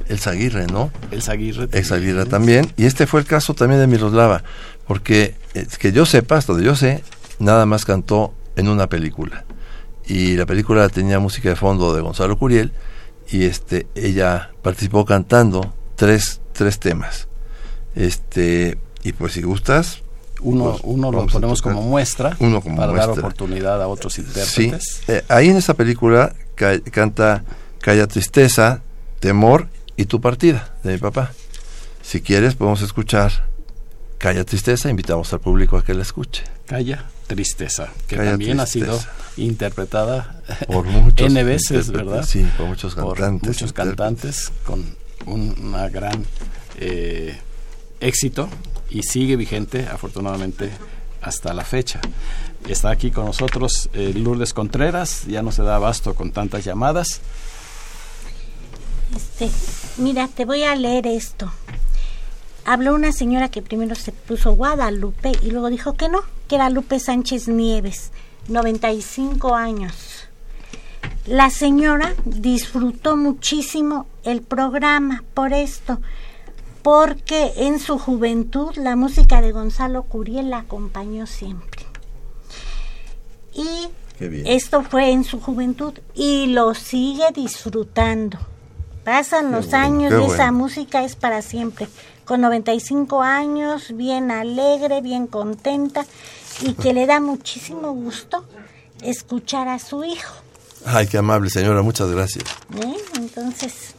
[0.07, 0.91] Elsa Aguirre, ¿no?
[1.11, 1.67] Elsa Aguirre.
[1.71, 2.71] Ex Aguirre también.
[2.77, 4.43] Y este fue el caso también de Miroslava,
[4.87, 7.03] porque eh, que yo sepa, hasta donde yo sé,
[7.39, 9.45] nada más cantó en una película.
[10.07, 12.71] Y la película tenía música de fondo de Gonzalo Curiel
[13.31, 17.27] y este ella participó cantando tres, tres temas.
[17.95, 20.01] Este, y pues si gustas,
[20.41, 23.21] Uno, pues, uno lo ponemos como muestra Uno como para dar muestra.
[23.27, 25.01] oportunidad a otros Sí, intérpretes.
[25.07, 27.43] eh, ahí en esa película ca- canta
[27.81, 28.81] Calla Tristeza,
[29.19, 29.67] Temor
[29.97, 31.31] y Tu Partida de mi papá.
[32.01, 33.47] Si quieres podemos escuchar
[34.17, 36.43] Calla Tristeza, invitamos al público a que la escuche.
[36.65, 38.99] Calla Tristeza, que Calla también ha sido
[39.37, 42.23] interpretada Por muchos N veces, ¿verdad?
[42.25, 43.47] Sí, por muchos por cantantes.
[43.49, 44.83] muchos cantantes con
[45.25, 46.25] un una gran
[46.79, 47.37] eh,
[47.99, 48.49] éxito
[48.89, 50.71] y sigue vigente afortunadamente
[51.21, 52.01] hasta la fecha.
[52.67, 57.21] Está aquí con nosotros eh, Lourdes Contreras, ya no se da abasto con tantas llamadas.
[59.15, 59.49] Este,
[59.97, 61.51] mira, te voy a leer esto.
[62.65, 66.69] Habló una señora que primero se puso Guadalupe y luego dijo que no, que era
[66.69, 68.11] Lupe Sánchez Nieves,
[68.47, 70.27] 95 años.
[71.25, 75.99] La señora disfrutó muchísimo el programa por esto,
[76.81, 81.85] porque en su juventud la música de Gonzalo Curiel la acompañó siempre.
[83.53, 83.89] Y
[84.45, 88.37] esto fue en su juventud y lo sigue disfrutando.
[89.03, 91.87] Pasan los bueno, años qué y esa música es para siempre.
[92.25, 96.05] Con 95 años, bien alegre, bien contenta
[96.61, 98.45] y que le da muchísimo gusto
[99.01, 100.35] escuchar a su hijo.
[100.85, 102.45] Ay, qué amable señora, muchas gracias.
[102.75, 102.97] ¿eh?
[103.17, 103.95] Entonces,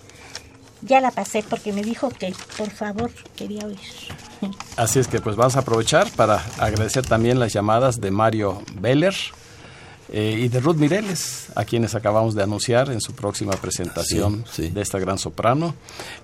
[0.82, 3.78] ya la pasé porque me dijo que por favor quería oír.
[4.76, 9.14] Así es que pues vamos a aprovechar para agradecer también las llamadas de Mario Beller
[10.12, 14.64] eh, y de Ruth Mireles, a quienes acabamos de anunciar en su próxima presentación Sí,
[14.64, 14.70] sí.
[14.70, 15.74] de esta gran soprano.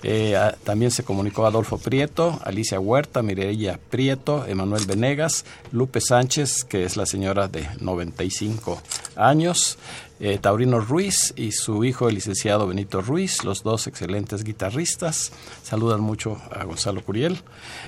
[0.02, 6.64] Eh, a- también se comunicó Adolfo Prieto, Alicia Huerta, Mireia Prieto, Emanuel Venegas, Lupe Sánchez,
[6.64, 8.82] que es la señora de 95
[9.14, 9.78] años,
[10.20, 15.32] eh, Taurino Ruiz y su hijo, el licenciado Benito Ruiz, los dos excelentes guitarristas.
[15.62, 17.38] Saludan mucho a Gonzalo Curiel,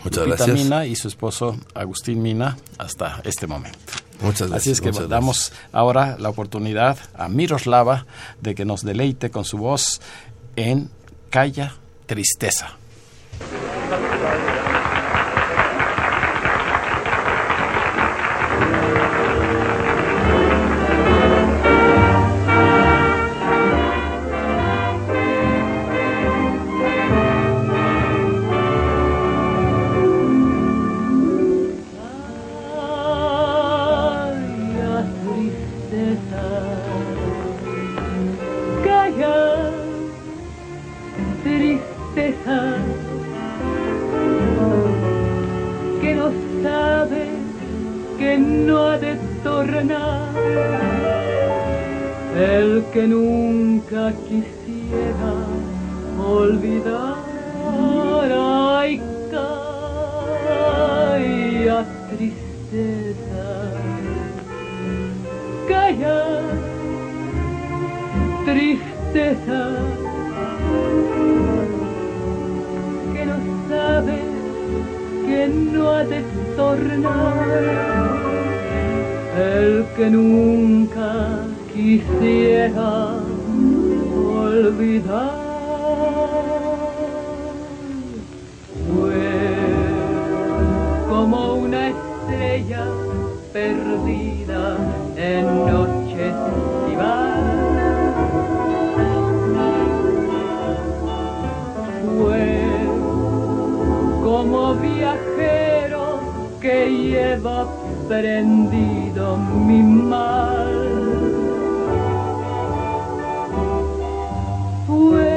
[0.05, 0.59] Muchas Lupita gracias.
[0.59, 3.79] Mina y su esposo Agustín Mina hasta este momento.
[4.21, 4.63] Muchas gracias.
[4.63, 8.07] Así es que damos ahora la oportunidad a Miroslava
[8.41, 10.01] de que nos deleite con su voz
[10.57, 10.91] en
[11.31, 11.75] Calla
[12.07, 12.77] Tristeza.
[107.39, 107.67] Lleva
[108.09, 110.75] prendido mi mal.
[114.87, 115.29] Fue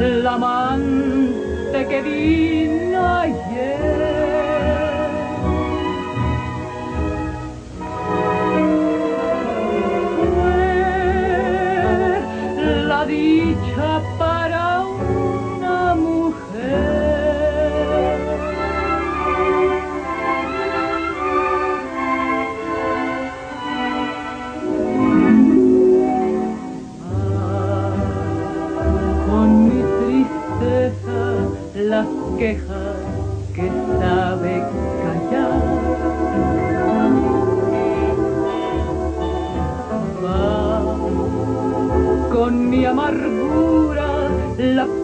[0.00, 2.75] el amante que vino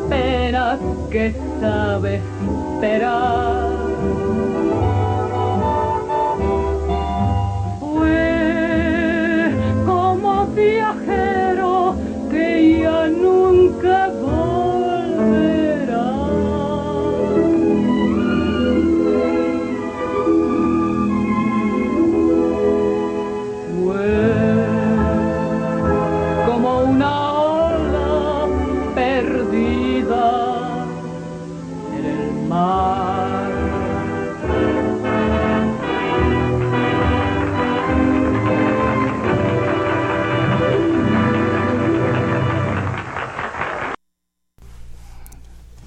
[0.08, 0.78] pena
[1.10, 2.20] que sabe
[2.76, 3.61] esperar.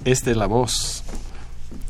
[0.06, 1.02] Esta es la voz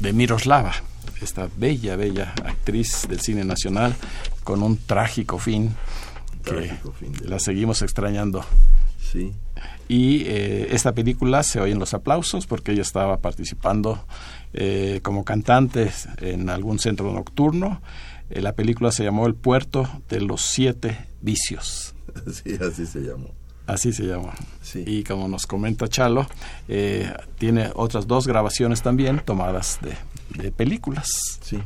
[0.00, 0.72] de Miroslava,
[1.20, 3.94] esta bella, bella actriz del cine nacional
[4.42, 5.74] con un trágico fin
[6.42, 8.44] que Trágico fin de- la seguimos extrañando.
[9.12, 9.32] Sí.
[9.88, 14.04] Y eh, esta película se oyen los aplausos porque ella estaba participando
[14.52, 17.82] eh, como cantante en algún centro nocturno.
[18.30, 21.92] Eh, la película se llamó El puerto de los siete vicios.
[22.32, 23.28] Sí, así se llamó.
[23.66, 24.32] Así se llama.
[24.62, 24.84] Sí.
[24.86, 26.26] Y como nos comenta Chalo,
[26.68, 31.08] eh, tiene otras dos grabaciones también tomadas de, de películas.
[31.42, 31.58] Sí.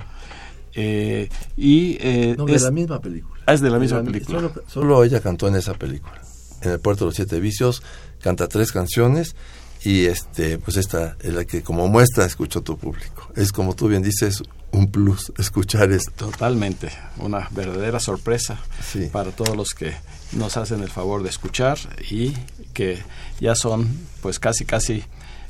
[0.75, 3.41] Eh, y eh, No, de es, la misma película.
[3.47, 4.39] Ah, es de la misma película.
[4.41, 6.21] Solo, solo ella cantó en esa película.
[6.63, 7.83] En el Puerto de los Siete Vicios
[8.21, 9.35] canta tres canciones
[9.83, 13.31] y este pues esta es la que como muestra escuchó tu público.
[13.35, 14.43] Es como tú bien dices
[14.73, 16.27] un plus escuchar esto.
[16.31, 19.09] Totalmente, una verdadera sorpresa Sí.
[19.13, 19.93] para todos los que
[20.33, 21.79] nos hacen el favor de escuchar
[22.11, 22.33] y
[22.73, 22.99] que
[23.41, 23.89] ya son
[24.23, 25.05] pues casi casi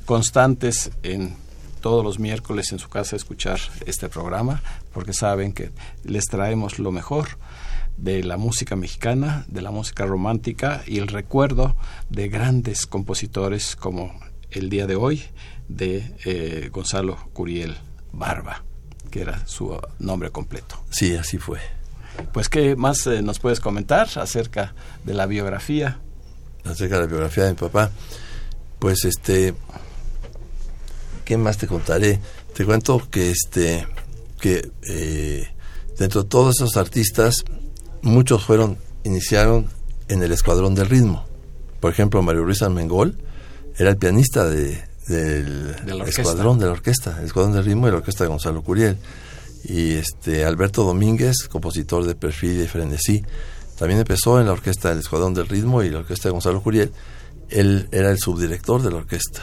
[0.06, 1.34] constantes en
[1.80, 4.62] todos los miércoles en su casa escuchar este programa
[4.92, 5.70] porque saben que
[6.04, 7.38] les traemos lo mejor
[7.96, 11.76] de la música mexicana, de la música romántica y el recuerdo
[12.08, 14.12] de grandes compositores como
[14.50, 15.22] el día de hoy
[15.68, 17.76] de eh, Gonzalo Curiel
[18.12, 18.64] Barba,
[19.10, 20.82] que era su nombre completo.
[20.90, 21.60] Sí, así fue.
[22.32, 26.00] Pues, ¿qué más eh, nos puedes comentar acerca de la biografía?
[26.64, 27.90] acerca de la biografía de mi papá.
[28.78, 29.54] Pues este,
[31.24, 32.18] ¿qué más te contaré?
[32.54, 33.86] Te cuento que este,
[34.40, 35.48] que eh,
[35.98, 37.44] dentro de todos esos artistas,
[38.02, 39.68] muchos fueron, iniciaron
[40.08, 41.24] en el Escuadrón del Ritmo.
[41.80, 43.16] Por ejemplo, Mario Ruiz Almengol
[43.76, 46.04] era el pianista de, del De.
[46.06, 48.96] Escuadrón de la Orquesta, el Escuadrón del Ritmo y la Orquesta de Gonzalo Curiel.
[49.64, 53.22] Y este Alberto Domínguez, compositor de Perfil y Frenesí,
[53.78, 56.92] también empezó en la orquesta del Escuadrón del Ritmo y la orquesta de Gonzalo Curiel.
[57.48, 59.42] Él era el subdirector de la orquesta.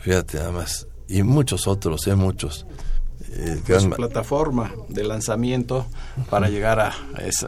[0.00, 0.86] Fíjate, nada más.
[1.08, 2.14] Y muchos otros, ¿eh?
[2.14, 2.66] Muchos.
[3.32, 5.86] Eh, gran su ma- plataforma de lanzamiento
[6.30, 6.94] para llegar a,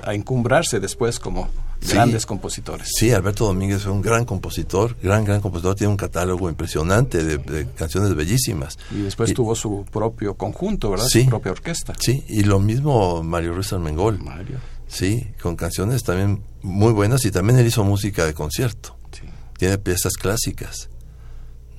[0.05, 1.49] a encumbrarse después como
[1.83, 1.95] Sí.
[1.95, 2.89] grandes compositores.
[2.97, 5.75] Sí, Alberto Domínguez fue un gran compositor, gran, gran compositor.
[5.75, 8.79] Tiene un catálogo impresionante de, de canciones bellísimas.
[8.93, 11.07] Y después Y- tuvo su propio conjunto, ¿verdad?
[11.07, 11.25] Sí.
[11.25, 11.95] Su propia orquesta.
[11.99, 14.19] Sí, y lo mismo Mario Ruiz Armengol.
[14.21, 14.59] Mario.
[14.87, 18.97] Sí, con canciones también muy buenas y también él hizo música de concierto.
[19.11, 19.23] Sí.
[19.59, 20.89] Tiene piezas clásicas,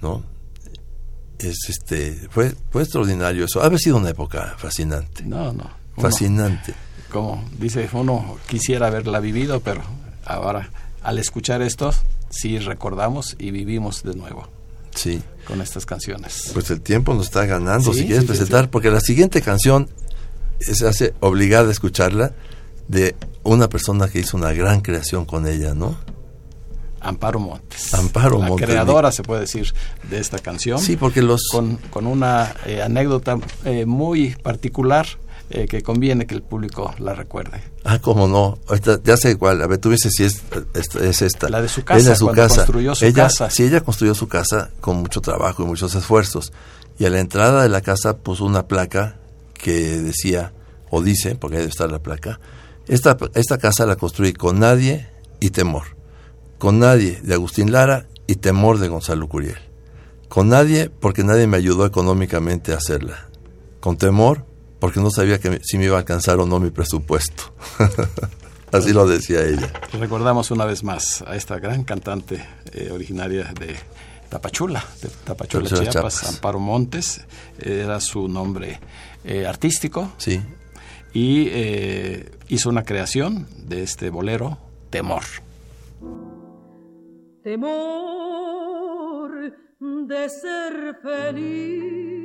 [0.02, 0.24] ¿no?
[1.40, 3.62] Es este, fue, fue extraordinario eso.
[3.62, 5.70] Ha sido una época fascinante, No, no.
[5.98, 6.74] Fascinante.
[7.14, 9.82] Como dice, uno quisiera haberla vivido, pero
[10.26, 10.70] ahora
[11.04, 11.94] al escuchar esto,
[12.30, 14.48] sí recordamos y vivimos de nuevo.
[14.96, 15.22] Sí.
[15.46, 16.50] Con estas canciones.
[16.54, 17.94] Pues el tiempo nos está ganando.
[17.94, 19.90] si quieres presentar, porque la siguiente canción
[20.60, 22.34] se hace obligada a escucharla
[22.88, 25.98] de una persona que hizo una gran creación con ella, ¿no?
[27.00, 27.94] Amparo Montes.
[27.94, 28.68] Amparo la Montes.
[28.68, 29.74] creadora, se puede decir,
[30.10, 30.80] de esta canción.
[30.80, 31.50] Sí, porque los...
[31.52, 35.06] Con, con una eh, anécdota eh, muy particular
[35.56, 37.62] eh, que conviene que el público la recuerde.
[37.84, 38.58] Ah, cómo no.
[39.04, 39.62] Ya sé cuál.
[39.62, 40.42] A ver, tú dices si es,
[40.74, 41.48] es, es esta.
[41.48, 42.56] La de su casa, de su cuando casa.
[42.66, 43.52] construyó su ella, casa.
[43.52, 46.52] Sí, ella construyó su casa con mucho trabajo y muchos esfuerzos.
[46.98, 49.20] Y a la entrada de la casa puso una placa
[49.54, 50.54] que decía,
[50.90, 52.40] o dice, porque ahí debe estar la placa,
[52.88, 55.08] esta, esta casa la construí con nadie
[55.40, 55.84] y temor.
[56.58, 59.60] Con nadie de Agustín Lara y temor de Gonzalo Curiel.
[60.30, 63.28] Con nadie porque nadie me ayudó económicamente a hacerla.
[63.80, 64.48] Con temor
[64.84, 67.56] porque no sabía que si me iba a alcanzar o no mi presupuesto.
[68.74, 69.72] Así lo decía ella.
[69.94, 73.78] Recordamos una vez más a esta gran cantante eh, originaria de
[74.28, 76.24] Tapachula, de Tapachula, Chiapas, Chiapas.
[76.36, 77.22] Amparo Montes,
[77.58, 78.82] era su nombre
[79.24, 80.12] eh, artístico.
[80.18, 80.42] Sí.
[81.14, 84.58] Y eh, hizo una creación de este bolero,
[84.90, 85.24] Temor.
[87.42, 89.32] temor
[89.80, 92.23] de ser feliz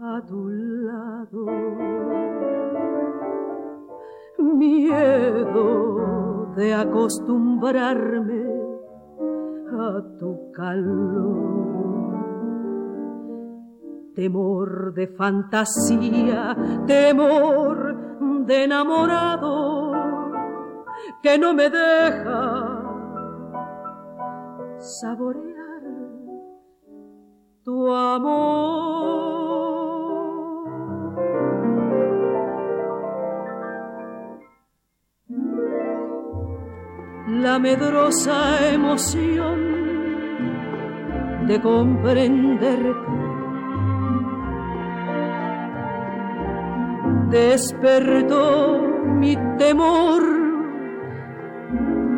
[0.00, 1.46] a tu lado,
[4.38, 5.66] miedo
[6.54, 8.44] de acostumbrarme
[9.72, 12.14] a tu calor,
[14.14, 17.96] temor de fantasía, temor
[18.46, 19.92] de enamorado
[21.22, 22.84] que no me deja
[24.78, 25.82] saborear
[27.64, 29.27] tu amor.
[37.40, 39.58] La medrosa emoción
[41.46, 42.90] de comprenderte
[47.30, 48.80] despertó
[49.20, 50.22] mi temor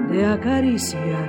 [0.08, 1.28] de acariciarte.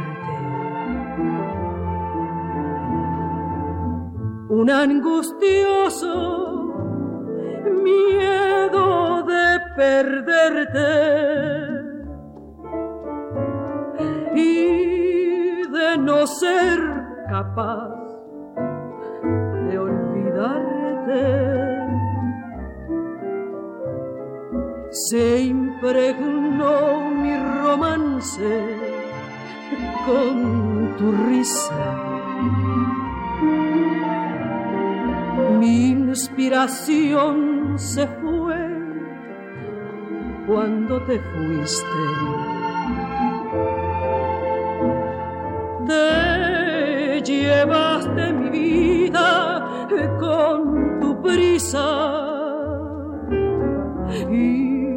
[4.47, 6.13] Un angustioso
[7.83, 11.80] miedo de perderte
[15.71, 16.79] de no ser
[17.29, 17.95] capaz
[19.69, 21.23] de olvidarte.
[24.91, 28.77] Se impregnó mi romance
[30.05, 31.85] con tu risa.
[35.59, 38.61] Mi inspiración se fue
[40.47, 42.61] cuando te fuiste.
[45.88, 49.88] Te llevaste mi vida
[50.19, 51.88] con tu prisa
[54.29, 54.88] y,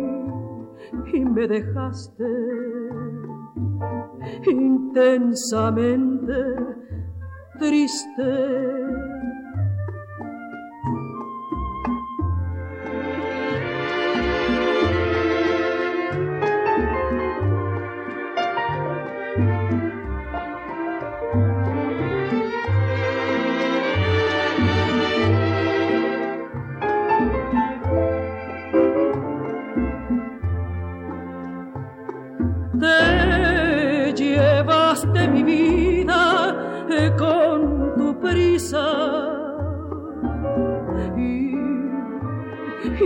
[1.12, 2.24] y me dejaste
[4.46, 6.34] intensamente
[7.58, 9.13] triste.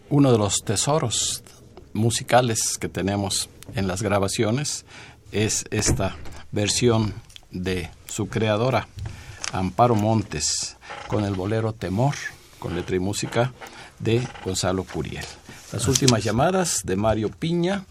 [0.08, 1.42] Uno de los tesoros
[1.96, 4.84] musicales que tenemos en las grabaciones
[5.32, 6.16] es esta
[6.52, 7.12] versión
[7.50, 8.86] de su creadora,
[9.52, 10.76] Amparo Montes,
[11.08, 12.14] con el bolero Temor,
[12.58, 13.52] con letra y música
[13.98, 15.24] de Gonzalo Curiel.
[15.72, 17.84] Las últimas llamadas de Mario Piña,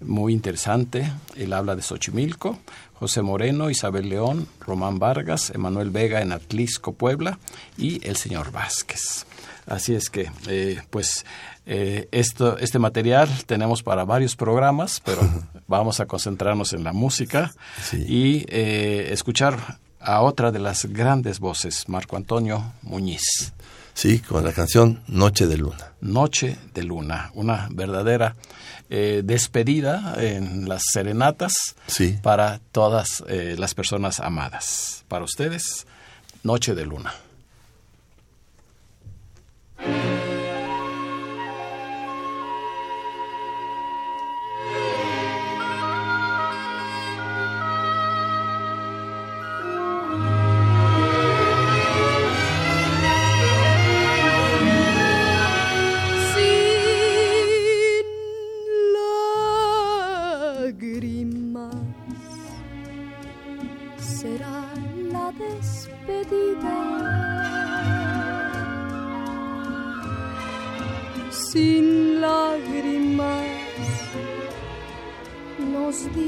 [0.00, 2.58] muy interesante, él habla de Xochimilco,
[2.94, 7.38] José Moreno, Isabel León, Román Vargas, Emanuel Vega en Atlisco, Puebla
[7.76, 9.24] y el señor Vázquez.
[9.66, 11.26] Así es que, eh, pues,
[11.66, 15.20] eh, esto, este material tenemos para varios programas, pero
[15.68, 18.04] vamos a concentrarnos en la música Sí.
[18.08, 23.52] y eh, escuchar a otra de las grandes voces, Marco Antonio Muñiz.
[23.98, 25.92] Sí, con la canción Noche de Luna.
[26.00, 28.36] Noche de Luna, una verdadera
[28.90, 31.52] eh, despedida en las serenatas
[31.88, 32.16] Sí.
[32.22, 35.04] para todas eh, las personas amadas.
[35.08, 35.84] Para ustedes,
[36.44, 37.12] Noche de Luna.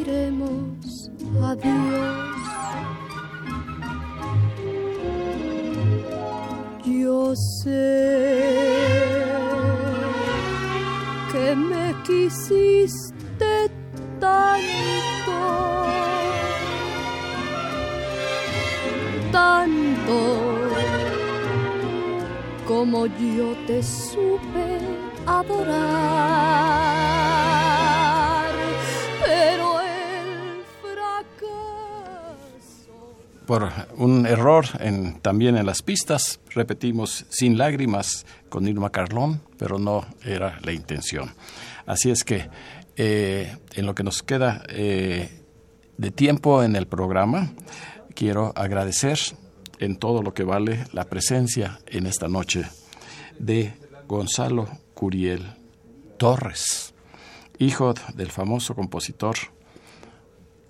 [0.05, 1.11] Diremos
[1.43, 2.37] adiós.
[6.85, 8.27] Yo sé
[11.33, 13.71] que me quisiste
[14.19, 15.39] tanto,
[19.31, 20.19] tanto
[22.67, 24.69] como yo te supe
[25.27, 27.20] adorar,
[33.51, 34.65] Por un error
[35.23, 41.35] también en las pistas, repetimos sin lágrimas con Irma Carlón, pero no era la intención.
[41.85, 42.49] Así es que
[42.95, 45.43] eh, en lo que nos queda eh,
[45.99, 47.51] de tiempo en el programa,
[48.15, 49.19] quiero agradecer
[49.81, 52.67] en todo lo que vale la presencia en esta noche
[53.41, 53.75] de
[54.07, 55.45] Gonzalo Curiel
[56.19, 56.95] Torres,
[57.59, 59.35] hijo del famoso compositor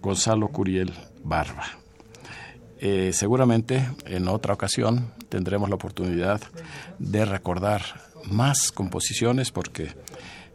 [0.01, 1.80] Gonzalo Curiel Barba.
[2.83, 6.41] Eh, seguramente en otra ocasión tendremos la oportunidad
[6.99, 7.83] de recordar
[8.25, 9.93] más composiciones porque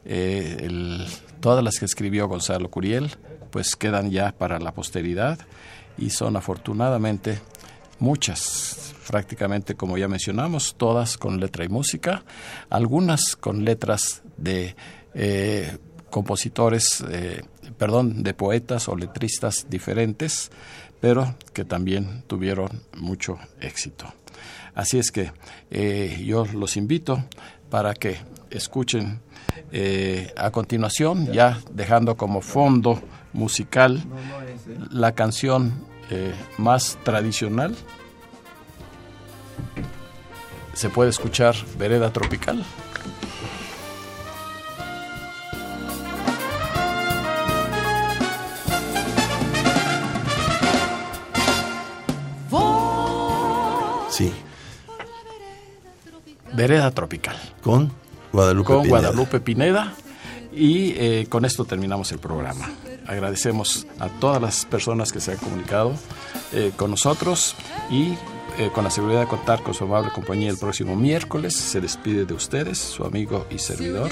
[0.05, 1.05] eh,
[1.39, 3.11] todas las que escribió Gonzalo Curiel
[3.51, 5.38] pues quedan ya para la posteridad
[5.99, 7.41] y son afortunadamente
[7.99, 12.23] muchas, prácticamente como ya mencionamos, todas con letra y música,
[12.71, 14.76] algunas con letras de
[15.13, 15.78] eh,
[16.09, 17.03] compositores,
[17.78, 20.49] perdón, de poetas o letristas diferentes,
[21.06, 24.12] pero que también tuvieron mucho éxito.
[24.74, 25.32] Así es que
[25.70, 27.24] eh, yo los invito
[27.70, 28.18] para que
[28.49, 29.20] escuchen
[29.72, 32.99] eh, a continuación, ya dejando como fondo
[33.34, 34.03] musical
[34.89, 37.76] la canción eh, más tradicional.
[40.74, 42.66] Se puede escuchar Vereda Tropical.
[54.16, 54.32] Sí,
[56.53, 57.36] Vereda Tropical.
[57.61, 57.91] con
[58.32, 58.99] Guadalupe con Pineda.
[59.01, 59.93] Guadalupe Pineda.
[60.53, 62.70] Y eh, con esto terminamos el programa.
[63.07, 65.93] Agradecemos a todas las personas que se han comunicado
[66.53, 67.55] eh, con nosotros
[67.91, 68.13] y
[68.58, 71.56] eh, con la seguridad de contar con su amable compañía el próximo miércoles.
[71.56, 74.12] Se despide de ustedes su amigo y servidor,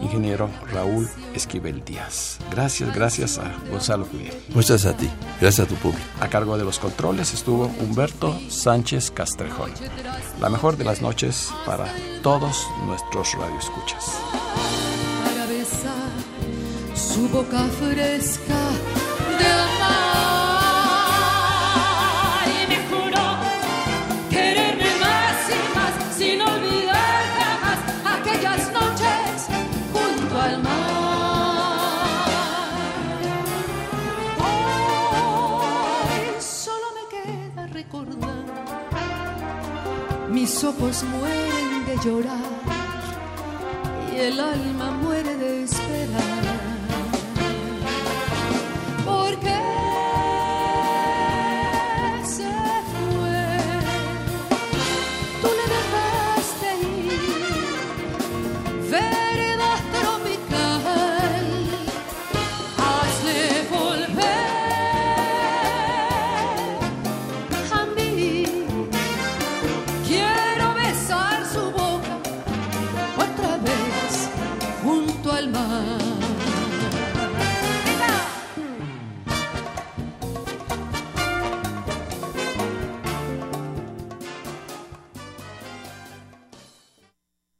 [0.00, 2.38] ingeniero Raúl Esquivel Díaz.
[2.50, 4.34] Gracias, gracias a Gonzalo Julián.
[4.54, 5.10] Muchas gracias a ti,
[5.40, 6.04] gracias a tu público.
[6.20, 9.70] A cargo de los controles estuvo Humberto Sánchez Castrejón.
[10.40, 11.86] La mejor de las noches para
[12.22, 14.20] todos nuestros radioescuchas.
[15.24, 16.08] para besar
[16.94, 18.54] su boca fresca
[19.38, 19.67] de
[40.64, 42.40] ojos mueren de llorar
[44.12, 45.37] y el alma muere